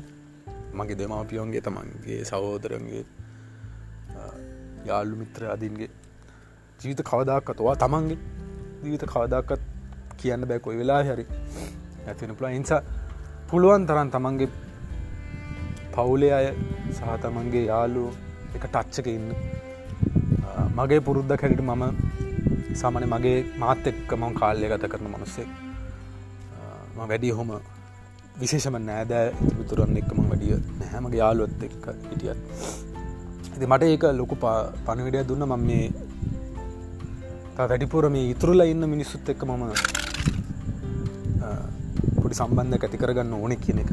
මගේ 0.79 0.99
දෙමවපියෝන්ගේ 1.01 1.63
තමන්ගේ 1.67 2.19
සහෝදරන්ගේ 2.31 3.05
යාල්ලු 4.89 5.17
මිත්‍ර 5.23 5.43
අදින්ගේ 5.55 5.91
ජීවිත 6.81 7.03
කවදක්කතවා 7.11 7.77
තමන්ගේ 7.83 8.19
ජීවිත 8.83 9.05
කවදක්කත් 9.13 9.63
කියන්න 10.21 10.49
බෑ 10.51 10.61
කොයි 10.65 10.79
වෙලා 10.81 11.03
හරි. 11.09 11.27
ඇතිෙන 12.09 12.37
පුලා 12.39 12.53
ඉන්සා 12.59 12.81
පුළුවන් 13.51 13.87
තරන් 13.89 14.11
තමන්ගේ 14.15 14.51
පවුලේ 15.95 16.33
අය 16.39 16.47
සහ 16.97 17.15
තමන්ගේ 17.25 17.65
යාලු 17.71 18.05
එක 18.57 18.65
ටච්චක 18.67 19.07
ඉන්න. 19.17 19.29
මගේ 20.79 21.01
පුරුද්ධ 21.07 21.37
කැරිට 21.41 21.63
මම 21.69 21.85
සාමන 22.81 23.07
මගේ 23.15 23.39
මාත් 23.63 23.87
එක්ක 23.93 24.11
මං 24.21 24.35
කාල්ය 24.41 24.69
ගත 24.73 24.93
කරන 24.93 25.09
මනුස්සෙක්. 25.15 25.51
වැඩි 26.99 27.31
හොම 27.39 27.51
විශේෂම 28.41 28.77
නෑදෑ? 28.89 29.29
විතුරන්න 29.59 29.97
එක්කම 30.01 30.19
වැඩිය 30.33 30.57
නැහැමගේ 30.81 31.21
යාලුවත් 31.23 31.63
එක්ක 31.69 31.85
හිටියත්. 32.11 32.41
ඇති 33.53 33.67
මට 33.71 33.83
ඒක 33.93 34.05
ලොකු 34.21 34.37
පණවිඩිය 34.87 35.25
දුන්න. 35.31 35.45
මම 35.47 35.63
මේ 35.71 35.87
වැඩිපුර 37.59 38.05
මේ 38.17 38.27
ඉතුරුල 38.33 38.61
ඉන්න 38.73 38.85
මිනිස්සුත් 38.95 39.27
එක්ක 39.35 39.43
මම 39.49 39.65
පොඩි 42.23 42.35
සම්බන්ධ 42.41 42.85
ඇති 42.87 43.03
කරගන්න 43.03 43.33
ඕනෙ 43.41 43.57
කියන 43.65 43.79
එක. 43.85 43.91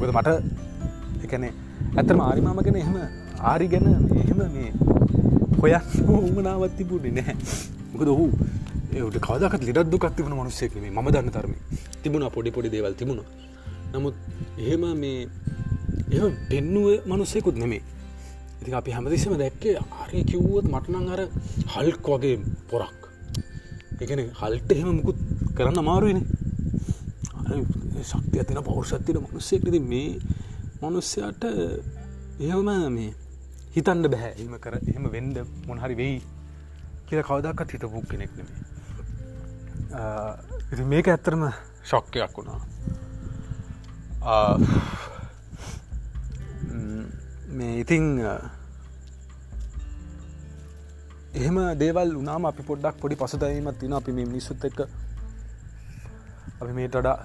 ගොද 0.00 0.10
මට 0.16 0.28
එකන 1.24 1.44
ඇතර 1.98 2.14
මාරිමාම 2.22 2.58
ගැන 2.66 2.76
එහෙම 2.82 2.96
ආරි 3.50 3.66
ගැන 3.72 3.86
එහෙම 4.22 4.40
මේ 4.54 4.70
හොයක් 5.62 5.88
උමනාවත් 6.18 6.72
තිබුණේ 6.78 7.12
නැහැ 7.18 7.36
මොකද 7.92 8.08
ඔහු 8.14 8.26
ඒට 8.96 9.16
කවදක් 9.26 9.54
ලිඩක් 9.68 9.90
දුකක් 9.92 10.06
තිබුණ 10.16 10.34
මනුස්සෙක් 10.38 10.74
මේ 10.82 10.90
ම 10.90 11.08
දන්න 11.14 11.30
තරම. 11.30 11.54
තිබුණ 12.02 12.24
පොඩි 12.36 12.50
පොඩි 12.50 12.68
දේවල් 12.74 12.94
තිබුණ. 12.94 13.20
නමුත් 13.94 14.14
එහෙම 14.58 14.84
මේ 15.02 15.28
එ 16.10 16.18
පෙන්නුව 16.50 16.86
මනුස්සෙකුත් 17.06 17.56
නෙමේ 17.62 17.82
ඉති 18.60 18.74
අපි 18.74 18.90
හැමතිස්සම 18.96 19.34
දැක්කේ 19.42 19.76
අරය 20.02 20.24
කිව්වුවත් 20.30 20.66
මටනං 20.74 21.06
අර 21.14 21.20
හල්ක් 21.74 22.06
වගේ 22.14 22.36
පොරක්. 22.70 22.98
එකන 24.00 24.20
හල්ට 24.40 24.70
එහෙම 24.72 24.90
මුකුත් 24.98 25.18
කරන්න 25.56 25.78
අමාරුවන 25.82 26.20
ශක්ති 28.10 28.36
ඇතින 28.40 28.60
පෞෂත්තින 28.68 29.18
මනුස්සෙක්ලද 29.22 29.76
මේ 29.92 30.10
මනුස්්‍යයට 30.82 31.44
එහෙම 32.40 32.70
මේ 32.96 33.10
හිතන්න 33.74 34.04
බැහැ 34.12 34.32
එම 34.42 34.54
කර 34.64 34.74
එහෙම 34.80 35.04
වෙන්ඩ 35.14 35.36
මොනහරි 35.68 35.94
වෙයි 36.00 36.18
කියල 37.08 37.22
කවදක්කත් 37.28 37.74
හිත 37.74 37.84
පුක් 37.94 38.06
කෙනෙක් 38.10 38.32
නෙමේ 38.38 38.69
ඉති 39.90 40.84
මේක 40.84 41.08
ඇත්තරම 41.08 41.42
ශොක්කයක් 41.84 42.36
වුණා. 42.36 42.60
මේ 47.50 47.74
ඉතිං 47.80 48.04
එහෙම 51.34 51.58
දේවල් 51.78 52.16
උනාම 52.16 52.44
අපි 52.44 52.62
පොඩ්ඩක් 52.62 53.00
පොඩි 53.00 53.16
පසුදැවීමත් 53.16 53.78
තින 53.78 53.92
අපි 53.92 54.12
මේ 54.12 54.26
මිනිස්සුත් 54.26 54.64
එක්ක 54.64 54.80
අපි 56.60 56.72
මේට 56.72 56.94
වඩා 56.94 57.18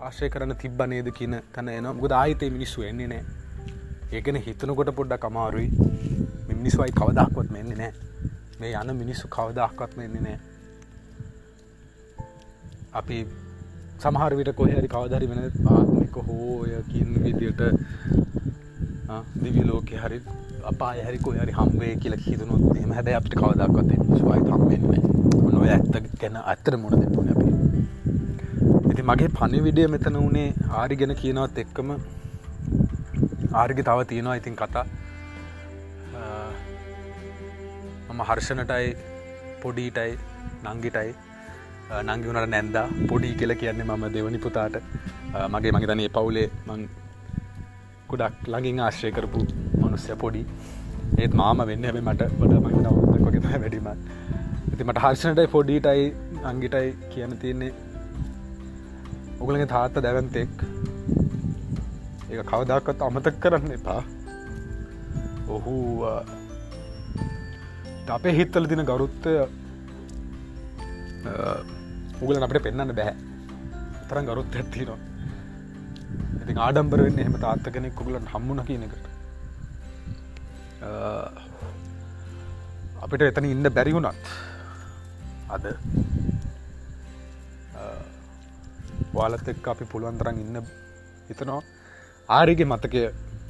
ආශය 0.00 0.28
කරන 0.28 0.56
තිබ්බ 0.56 0.82
නේද 0.86 1.08
කියන 1.12 1.34
තැන 1.52 1.68
එන 1.68 1.86
ගොද 2.00 2.12
ආහිතේ 2.12 2.50
මිනිස්සු 2.50 2.82
එන්නේ 2.82 3.08
නෑ 3.08 3.24
ඒකන 4.12 4.36
හිතනකොට 4.38 4.90
පොඩ්ඩක් 4.96 5.24
අමාරුයි. 5.24 5.68
මිනිස්වයි 6.48 6.92
කවදක්වත් 6.92 7.48
මෙන්නේ 7.50 7.76
නෑ 7.76 7.92
මේ 8.60 8.72
යන 8.74 8.96
මිනිස්සු 8.96 9.28
කවදක්වත් 9.28 9.96
මෙන්නේ 9.96 10.22
නෑ 10.22 10.53
අපි 12.94 13.18
සමහර 14.02 14.32
විට 14.38 14.50
කොහරි 14.58 14.88
කවදරි 14.94 15.26
වෙන 15.30 15.40
ආත්මික 15.74 16.16
හෝය 16.28 16.72
කියන 16.90 17.10
විදියට 17.24 17.62
දිවි 19.42 19.62
ලෝක 19.70 19.90
හරි 20.04 20.18
අපා 20.72 20.92
හරි 21.06 21.18
කොහරි 21.26 21.52
හම්වේ 21.58 21.92
කියලා 22.04 22.22
හිතනුත් 22.26 22.64
එම 22.82 22.92
හැබැ 22.98 23.16
අපට 23.20 23.34
කවදක්වත් 23.42 23.90
ස්වයි 24.18 24.40
හම්වෙන්නේ 24.50 25.02
ඔන්න 25.40 25.56
ඔය 25.62 25.70
ඇත්ත 25.76 25.94
ගැන 26.22 26.36
අත්තර 26.54 26.76
මුණ 26.82 27.00
දෙතුන 27.02 27.28
අපි? 27.32 27.48
ඉති 28.92 29.02
මගේ 29.10 29.30
පණිවිඩිය 29.38 29.88
මෙතන 29.94 30.20
වනේ 30.22 30.48
ආරි 30.82 31.00
ගැන 31.02 31.14
කියනවත් 31.22 31.62
එක්කම 31.64 31.94
ආර්ග 33.62 33.78
තව 33.88 33.98
තියෙනවා 34.12 34.38
ඉතින් 34.42 34.56
කතා. 34.62 34.86
මම 38.08 38.20
හර්ෂණටයි 38.28 38.88
පොඩීටයි 39.62 40.12
නංගිටයි 40.64 41.10
නංගි 42.08 42.26
වුණට 42.28 42.50
නැන්දා. 42.54 42.86
පොඩි 43.10 43.34
කියල 43.40 43.52
කියන්නේ 43.62 43.86
මම 43.88 44.04
දෙවනි 44.14 44.38
පුතාට. 44.46 44.76
මගේ 45.54 45.72
මගේතනයේ 45.76 46.10
පවුලේ 46.16 46.48
මං 46.68 46.80
කුඩක් 48.10 48.34
ළඟින් 48.52 48.80
ආශ්‍රය 48.86 49.10
කරපු 49.16 49.40
මනුස්්‍ය 49.82 50.16
පොඩි. 50.22 50.42
ඒත් 51.22 51.32
මාම 51.40 51.58
වෙන්න 51.70 51.84
හැබ 51.88 51.98
මට 52.02 52.22
වඩ 52.40 52.54
මගේ 52.64 52.82
නවතකොගෙත 52.84 53.44
වැඩිම 53.64 53.88
ඉති 54.72 54.84
මට 54.88 55.02
හර්ෂණටයි 55.04 55.48
පොඩීටයි 55.56 56.04
අංගිටයි 56.50 56.88
කියන 57.12 57.32
තියන්නේ. 57.42 57.72
උගලගේ 59.42 59.68
තාත්ත 59.74 59.96
දැවන්තෙක්. 60.06 60.54
ඒ 62.30 62.44
කවදක්කත් 62.52 63.00
අමතක් 63.08 63.36
කරන්න 63.44 63.76
එපා. 63.78 64.02
ඔහු 65.56 65.74
අපේ 68.16 68.34
හිත්තල 68.38 68.66
තින 68.70 68.82
ගරුත්තය 68.90 69.32
උගලන් 72.22 72.46
අපට 72.46 72.62
පෙන්න්න 72.66 72.94
බැහැ 72.98 73.14
තරන් 74.08 74.30
ගරුත් 74.30 74.56
ඇත්තිනවා 74.60 74.98
ඉති 76.42 76.60
ආඩම්බරවෙන්න 76.66 77.20
එහෙම 77.24 77.36
තාත්ත 77.44 77.66
කෙනෙක් 77.76 77.94
කුගලන් 78.00 78.30
හම්මුණ 78.32 78.66
කියනකට 78.70 79.06
අපිට 83.04 83.28
එතන 83.30 83.52
ඉන්න 83.52 83.74
බැරිවුණත් 83.78 84.32
අද 85.54 85.64
වාලත් 89.14 89.48
එක් 89.52 89.66
අපි 89.72 89.84
පුළුවන් 89.92 90.18
තරන් 90.20 90.38
ඉන්න 90.44 90.56
හිතනවා. 91.28 91.62
ආරිගේ 92.28 92.66
මතකය 92.66 93.02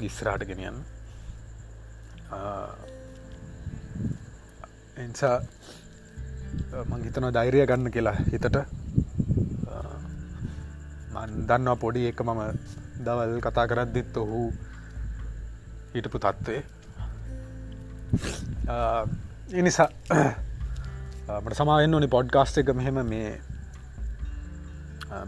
ඉස්රාට 0.07 0.45
ගෙනියන්න. 0.51 0.79
එනිසා 4.97 5.37
මංහිතන 6.91 7.27
ධෛරය 7.37 7.67
ගන්න 7.67 7.95
කියලා 7.97 8.17
හිතට. 8.33 8.57
දන්නවා 11.49 11.77
පොඩි 11.83 12.07
එක 12.11 12.21
මම 12.23 12.41
දවල් 13.05 13.41
කතා 13.45 13.67
කරද්දිත් 13.71 14.17
ඔහු 14.23 14.41
හිටපු 15.95 16.19
තත්ත්වේ 16.25 16.63
එනිසා 19.61 19.89
මට 21.43 21.57
සමාවෙන්න 21.59 21.97
ඕනි 21.97 22.09
පොඩ්කාස්ට 22.17 22.59
එක 22.63 22.69
මෙහෙම 22.81 22.99
මේ 23.13 23.31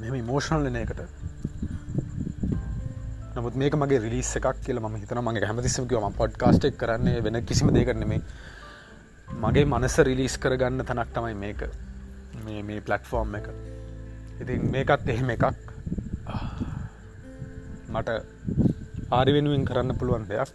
මෙම 0.00 0.14
ඉමෝෂණල් 0.14 0.66
ලන 0.66 0.78
එකට. 0.82 1.00
නමුත් 3.36 3.54
මේක 3.62 3.74
මගේ 3.76 4.00
රිලිස් 4.04 4.30
එකක් 4.38 4.58
කියල 4.66 4.78
ම 4.80 4.94
හිතන 5.00 5.20
මගේ 5.28 5.48
හැමතිස්සමකිව 5.48 5.98
ම 6.00 6.18
පොඩ්කාස්ටක් 6.20 6.76
කරන්නේ 6.82 7.18
වෙන 7.24 7.36
කිසිම 7.48 7.68
දෙකරනෙමේ 7.76 8.20
මගේ 9.28 9.64
මනස 9.64 9.96
රිලිස් 10.08 10.38
කරගන්න 10.38 10.84
තනක් 10.84 11.08
තමයි 11.14 11.34
මේක. 11.34 11.60
මේ 12.44 12.62
මේ 12.62 12.80
පලට්ෆෝර්ම් 12.80 13.34
එක. 13.38 13.48
ඉතින් 14.40 14.70
මේකත් 14.72 15.08
එහෙම 15.08 15.30
එකක්. 15.30 15.44
මට 17.94 18.08
ආරි 19.10 19.32
වෙනුවෙන් 19.36 19.64
කරන්න 19.64 19.98
පුළුවන් 19.98 20.26
දෙයක්. 20.28 20.50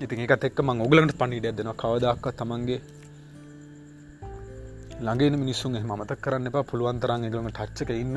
ඉතින් 0.00 0.20
එකත් 0.24 0.44
එක්ක 0.48 0.58
මං 0.62 0.84
ඔගලන්ට 0.86 1.14
පණිඩ 1.20 1.46
දෙෙන 1.58 1.72
කවදක්ක 1.82 2.26
තමන්ගේ 2.40 2.80
ළඟන 5.04 5.38
මිනිස්සුන් 5.42 5.76
එහ 5.78 5.84
මත 5.84 6.12
කරන්න 6.24 6.50
එපා. 6.50 6.68
පුළුවන්තරන් 6.70 7.24
එකලම 7.28 7.48
ටච්චක 7.50 7.90
ඉන්න. 8.02 8.16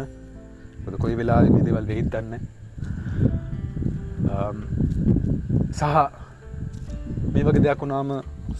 ොද 0.88 0.96
කොයි 1.02 1.16
වෙලා 1.20 1.42
මේ 1.54 1.66
දෙවල් 1.68 1.86
වෙහිත් 1.92 2.10
දන්න. 2.14 2.34
සහ 5.80 5.84
මේ 7.34 7.44
වගේ 7.48 7.64
දෙයක් 7.66 7.82
වුණාම 7.84 8.10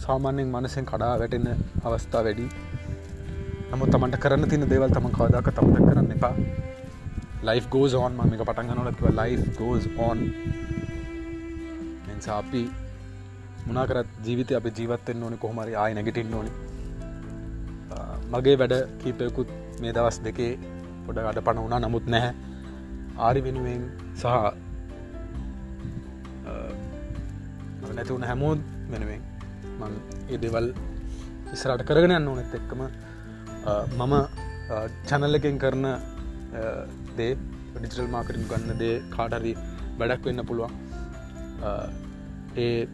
සාමාන්‍යෙන් 0.04 0.52
මනසෙන් 0.54 0.86
කඩා 0.90 1.14
වැටෙන 1.20 1.48
අවස්ථා 1.86 2.22
වැඩි. 2.26 2.46
නමුත් 3.70 3.90
තමන්ට 3.94 4.22
කරන්න 4.24 4.50
තින 4.52 4.68
දේවල් 4.72 4.92
තම 4.96 5.08
කවදක 5.18 5.48
තමත 5.56 5.86
කරන්න 5.88 6.12
එපා. 6.16 6.34
ලයි් 7.48 7.60
ගෝස් 7.74 7.94
ඕන් 8.00 8.12
ම 8.18 8.34
එක 8.36 8.44
පටන් 8.48 8.76
නොලත්ව 8.78 9.06
ලයි් 9.20 9.32
ගෝස් 9.60 9.84
ඕන් 10.06 10.18
එසා 12.12 12.38
අපි 12.42 12.62
මුණකරත් 13.66 14.10
ජීවිත 14.24 14.50
අප 14.58 14.66
ජීවත්තෙන් 14.78 15.22
ඕනි 15.24 15.36
කොහමරි 15.44 15.74
ආය 15.82 15.94
නැගටින් 15.96 16.34
ඕනි. 16.34 16.52
මගේ 18.32 18.56
වැඩ 18.60 18.74
කීපයකුත් 19.00 19.50
මේ 19.80 19.92
දවස් 19.96 20.18
දෙකේ 20.26 20.52
පොඩ 21.06 21.18
අඩ 21.30 21.40
පණ 21.46 21.62
වුණා. 21.64 21.80
නමුත් 21.84 22.06
නැහැ. 22.14 22.34
ආරි 23.26 23.40
වෙනුවෙන් 23.46 23.82
සහ 24.20 24.26
නැතිවුණ 28.02 28.26
හැමෝත් 28.26 28.60
වෙනුවෙන් 28.90 29.22
මං 29.80 29.92
ඒ 30.28 30.38
දෙවල් 30.42 30.68
ඉස්රට 31.54 31.82
කරගෙන 31.88 32.14
යන්න 32.16 32.30
ඕනෙත් 32.30 32.54
එක්කම. 32.58 32.80
මම 33.98 34.14
චැනල් 35.08 35.38
එකෙන් 35.38 35.58
කරන 35.62 35.86
දේ 37.18 37.32
ඩිජිටල් 37.74 38.08
මාකටින් 38.14 38.48
ගන්න 38.50 38.80
දේ 38.80 38.94
කාටරි 39.14 39.52
වැඩක් 39.98 40.24
වෙන්න 40.28 40.44
පුළුවන්. 40.48 40.72
ඒ 42.56 42.88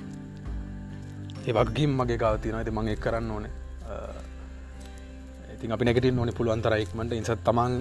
ඒ 1.46 1.54
වගේම් 1.58 1.94
මගේ 2.00 2.18
ගාතින 2.24 2.58
ඇති 2.58 2.74
මගේ 2.78 2.96
කරන්න 3.04 3.30
ඕනේ. 3.30 3.52
ඉතින් 5.54 5.72
අපි 5.76 5.88
නැගටින් 5.88 6.18
ඕනි 6.18 6.36
පුළුවන්තරයික්මට 6.40 7.16
ඉසත් 7.20 7.40
තමන් 7.48 7.78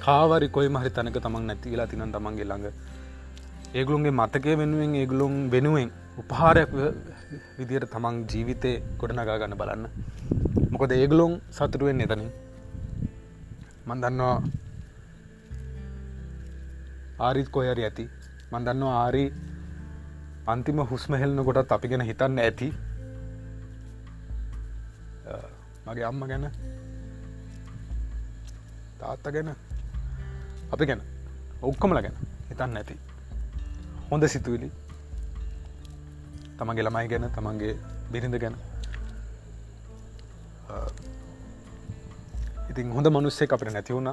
කාවරි 0.00 0.48
කොයි 0.48 0.68
මහරි 0.68 0.90
තැනක 0.90 1.20
තමන් 1.26 1.46
නැතිලා 1.50 1.86
තින 1.92 2.02
තමන්ගේ 2.16 2.48
ළඟ 2.50 2.66
ඒගුළුන්ගේ 3.74 4.18
මතකය 4.20 4.58
වෙනුවෙන් 4.62 4.98
ඒගුළුම් 5.02 5.38
වෙනුවෙන් 5.54 5.94
උපහාරයක් 6.20 6.70
විදියට 7.58 7.86
තමන් 7.94 8.16
ජීවිතය 8.32 8.70
ගොඩනගා 9.00 9.36
ගන්න 9.40 9.58
බලන්න. 9.60 9.84
මොකද 10.72 10.92
ඒගුලොන් 10.96 11.32
සතුරුවෙන් 11.56 12.00
එතනින්. 12.04 12.30
මන්දන්නවා 13.88 14.36
ආරිත් 17.26 17.48
කොයරි 17.56 17.84
ඇති. 17.88 18.04
මන්දන්නවා 18.52 18.94
ආරි 19.02 19.24
අන්තිම 20.52 20.80
හුස්මහෙල්න 20.92 21.44
ගොඩත් 21.48 21.74
අපි 21.76 21.92
ගැන 21.92 22.06
හිතන්න 22.10 22.40
ඇති. 22.46 22.68
මගේ 25.86 26.06
අම්ම 26.10 26.24
ගැන. 26.30 26.48
තාත්ත 29.00 29.28
ගැන. 29.36 29.52
අපි 30.72 30.84
ගැන. 30.92 31.04
ඔක්කොමල 31.62 32.02
ගැන 32.06 32.16
හිතන්න 32.50 32.82
ඇති. 32.82 32.98
හොඳ 34.10 34.24
සිතුවිලි. 34.34 34.70
තමන්ගේ 36.58 36.84
ළමයි 36.86 37.08
ගැන 37.12 37.28
තමන්ගේ 37.36 37.74
බිරිඳ 38.12 38.36
ගැන. 38.42 38.56
ඉතින් 42.70 42.92
හොඳ 42.96 43.06
මනුස්සේ 43.14 43.48
අපට 43.56 43.72
නැති 43.74 43.96
වුණ. 43.96 44.10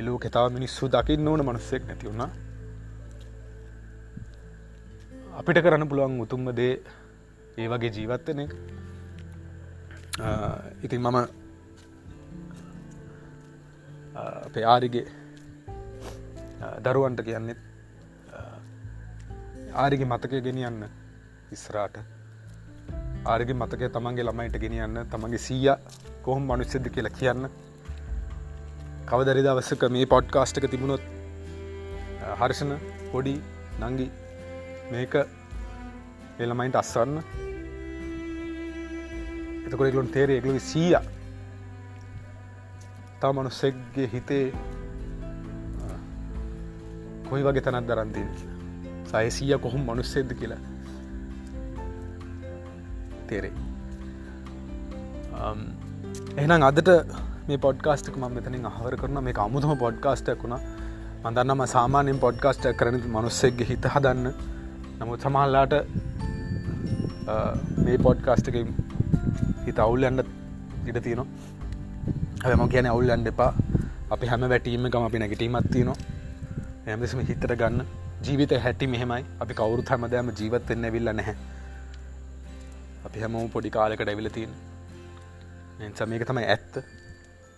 එලූ 0.00 0.18
කෙතාව 0.24 0.46
මිනිස්සු 0.56 0.88
දකින්න 0.94 1.28
ඕන 1.30 1.44
මනුස්සෙක් 1.48 1.82
නැති 1.88 2.08
වුණා. 2.08 2.30
අපිට 5.38 5.58
කරන්න 5.64 5.88
පුළුවන් 5.90 6.20
උතුම්ම 6.24 6.46
දේ 6.60 6.74
ඒ 7.60 7.66
වගේ 7.72 7.92
ජීවත්වන 7.96 8.40
එක. 8.44 8.52
ඉතින් 10.84 11.00
මම 11.00 11.18
අපේ 14.46 14.64
ආරිගේ 14.72 15.06
දරුවන්ට 16.84 17.20
කියන්නෙත් 17.28 17.60
ආරිගේ 19.80 20.06
මතකය 20.12 20.38
ගෙනියන්න 20.46 20.80
ඉස්රාට 21.56 21.94
ආරග 23.32 23.50
මතක 23.54 23.88
තමන්ගේ 23.94 24.26
ළමයිට 24.28 24.56
ගෙනියන්න 24.64 24.98
තමන්ගේ 25.12 25.40
සීය 25.44 25.70
කොහොම 26.24 26.44
මනුස්සෙද 26.48 26.88
කියලා 26.96 27.12
කියන්න. 27.18 27.48
කවදරි 29.10 29.44
දවස්සක 29.46 29.88
මේ 29.94 30.10
පොඩ්කාස්ටක 30.12 30.66
තිබුණොත් 30.72 31.04
හර්ෂණ 32.40 32.76
පොඩි 33.12 33.34
නංගි 33.80 34.08
මේක 34.92 35.16
එළමයින්ට 36.42 36.80
අස්සන්න. 36.82 37.16
එතකොට 39.66 39.88
එකලුන් 39.88 40.14
තේරේ 40.16 40.38
එකලු 40.42 40.60
සීය 40.70 40.96
තා 43.20 43.32
මනුස්සෙක්ගේ 43.36 44.12
හිතේ 44.14 44.46
කොයි 47.28 47.42
වගේ 47.46 47.64
තැනත් 47.68 47.88
දරන්තින් 47.90 48.28
සයසීය 49.12 49.58
කොහොම 49.64 49.82
මනුස්සෙද්ද 49.88 50.30
කියලා. 50.40 50.60
තේරේ 53.28 53.52
එහනම් 56.40 56.64
අදට 56.68 56.90
මේ 57.48 57.58
පොඩ්කාස්ටක් 57.66 58.16
ම 58.20 58.24
මෙතනින් 58.36 58.68
අහවර 58.70 58.94
කරන 59.02 59.18
මේ 59.26 59.36
අමුතුම 59.46 59.72
පොඩ්කාස්ටක් 59.84 60.42
වුණා. 60.44 60.60
මදන්නම 61.24 61.62
සාමාන්‍යෙන් 61.74 62.22
පොඩ්කාස්ට 62.24 62.64
කරන 62.80 62.96
මනුස්සෙක්ගේ 63.16 63.68
හිත 63.70 63.84
හදන්න. 63.94 64.26
නමුත් 65.00 65.26
සමහල්ලාට 65.26 65.74
මේ 67.84 67.98
පොඩ්කාස්ටක 68.06 68.56
හිත 69.66 69.78
අවුල් 69.86 70.08
ඇන්ඩ 70.08 70.28
ඉඩ 70.88 70.98
තියනවා. 71.06 71.28
හැම 72.44 72.64
කියන 72.74 72.86
අවුල් 72.94 73.14
ඇන්ඩ 73.14 73.32
එපා. 73.34 73.52
අපි 74.14 74.26
හැම 74.30 74.42
වැටීම 74.52 74.86
ගම 74.92 75.04
අපි 75.08 75.18
නැගටීමත්තිය 75.20 75.84
නවා 75.88 75.98
ඇමසම 76.86 77.20
හිතට 77.28 77.44
ගන්න 77.60 77.78
ජීවිත 78.24 78.52
හැටි 78.58 78.86
මෙහෙමයි. 78.86 79.24
අපි 79.40 79.54
කවුරුත් 79.54 79.88
හැමදෑම 79.88 80.32
ජීවත්වෙන්න 80.40 80.92
විල්ල 80.92 81.12
නැහැ. 81.12 81.36
අපි 83.04 83.20
හැමෝම 83.20 83.50
පොඩි 83.50 83.70
කාලෙකට 83.70 84.08
ඇවිල 84.08 84.30
තියෙන. 84.30 84.52
එනිසා 85.80 86.06
මේක 86.06 86.26
තමයි 86.26 86.46
ඇත්ත. 86.46 86.82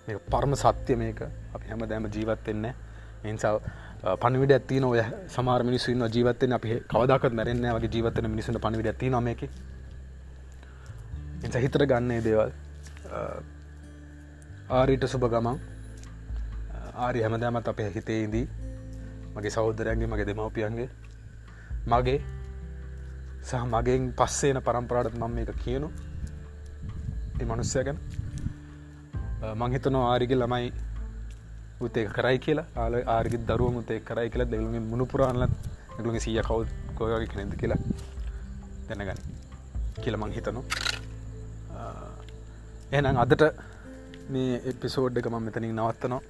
මේ 0.09 0.19
පරම 0.31 0.55
සත්‍ය 0.57 0.97
මේක. 0.97 1.23
අපි 1.55 1.67
හැම 1.69 1.89
දෑම 1.89 2.09
ජීවත්වෙන්න 2.09 2.65
එනිසා 3.25 3.55
පණවිඩ 4.15 4.53
ඇත්ති 4.53 4.81
නොය 4.81 5.05
සමාර 5.29 5.63
මිනිස්සුන්න 5.65 6.09
ජීවත්තෙන් 6.09 6.53
අපි 6.53 6.81
කවදක් 6.89 7.33
මැරෙන්න 7.33 7.69
වගේ 7.77 7.93
ජීවතන 7.95 8.31
මිනිසුට 8.31 8.61
පණවිඩ 8.61 8.91
ඇති 8.91 9.11
නොමක 9.11 9.45
එස 11.45 11.57
හිතර 11.57 11.87
ගන්නේ 11.87 12.21
දේවල්. 12.21 12.51
ආරීට 14.71 15.09
සුභ 15.09 15.29
ගමන්. 15.29 15.59
ආරි 16.97 17.23
හැමදෑමත් 17.23 17.69
අපේ 17.69 17.91
හිතේදී 17.95 18.47
මගේ 19.35 19.53
සෞද්දරයන්ගේ 19.57 20.09
මගේ 20.13 20.27
දෙමවපියන්ගේ 20.31 20.89
මගේ 21.93 22.19
සහ 23.49 23.63
මගෙන් 23.75 24.05
පස්සේන 24.19 24.59
පරම්පරාට 24.67 25.17
මම 25.21 25.39
එක 25.43 25.51
කියනු. 25.65 25.89
ඒ 27.41 27.47
මනුස්සය 27.51 27.85
ගැන. 27.87 27.99
මංහිතනවා 29.61 30.05
ආරිග 30.11 30.33
ළමයි 30.41 30.69
උතේ 31.87 32.07
කරයි 32.17 32.39
කියලා. 32.45 32.67
ආල 32.83 32.95
ආර්ගි 33.17 33.39
දරුව 33.49 33.71
මුතේ 33.77 34.01
කරයි 34.09 34.29
කියලා. 34.33 34.51
දෙලුගේ 34.53 34.83
මුණපුරාන්නලත් 34.91 35.53
එකළුගේ 35.99 36.25
සීය 36.27 36.43
කව් 36.49 36.61
කොයගේ 36.99 37.29
කෙනෙද 37.33 37.55
කියලා 37.63 37.81
දැනගන්න 38.89 39.21
කියල 40.03 40.17
මං 40.21 40.33
හිතනු. 40.37 40.63
එනම් 42.97 43.17
අදට 43.25 43.43
මේ 44.33 44.63
එපිසෝඩ් 44.71 45.19
එක 45.21 45.29
ම 45.33 45.37
මෙතනින් 45.47 45.77
නවත්තනවා. 45.81 46.23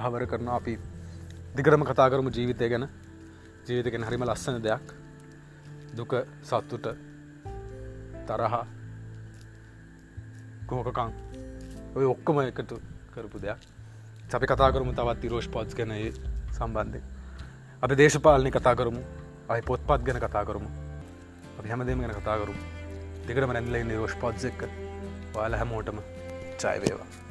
අහවර 0.00 0.22
කරන 0.30 0.48
අපි 0.58 0.72
දිගරම 1.58 1.82
කතා 1.82 2.08
කරමු 2.10 2.30
ජීවිතය 2.30 2.68
ගැන. 2.70 2.84
ජීවිතගෙන 3.66 4.04
හරිම 4.04 4.24
ලස්සන 4.24 4.62
දෙයක්. 4.62 4.92
දුක 5.96 6.12
සත්තුට 6.42 6.86
තරහා 8.28 8.64
කෝකකං 10.68 11.10
ඔය 11.96 12.04
ඔක්කොම 12.04 12.40
එකතු 12.42 12.78
කරපු 13.14 13.42
දෙයක්. 13.42 13.58
අපි 14.34 14.46
කතා 14.46 14.70
කරමු 14.72 14.94
තවත් 14.94 15.30
රෝෂ් 15.32 15.48
පොත්ස් 15.48 15.74
ගැන 15.74 15.94
සම්බන්ධය 16.56 17.00
අපි 17.82 17.94
දේශපාලනය 17.96 18.50
කතා 18.50 18.74
කරමු. 18.74 19.02
අයි 19.48 19.62
පොත්පත් 19.62 20.02
ගැන 20.06 20.20
කතා 20.20 20.44
කරමු. 20.44 20.70
අපි 21.58 21.68
හැමදේම 21.68 22.00
ගැන 22.00 22.14
කතා 22.20 22.36
කරුම්. 22.38 22.58
දෙකටම 23.26 23.52
නැල්ලයි 23.52 23.96
රෝෂ් 23.96 24.20
පොත්්සෙක්ක 24.22 24.60
වාල 25.34 25.54
හැමෝටම 25.54 25.98
චයිවේවා 26.60 27.27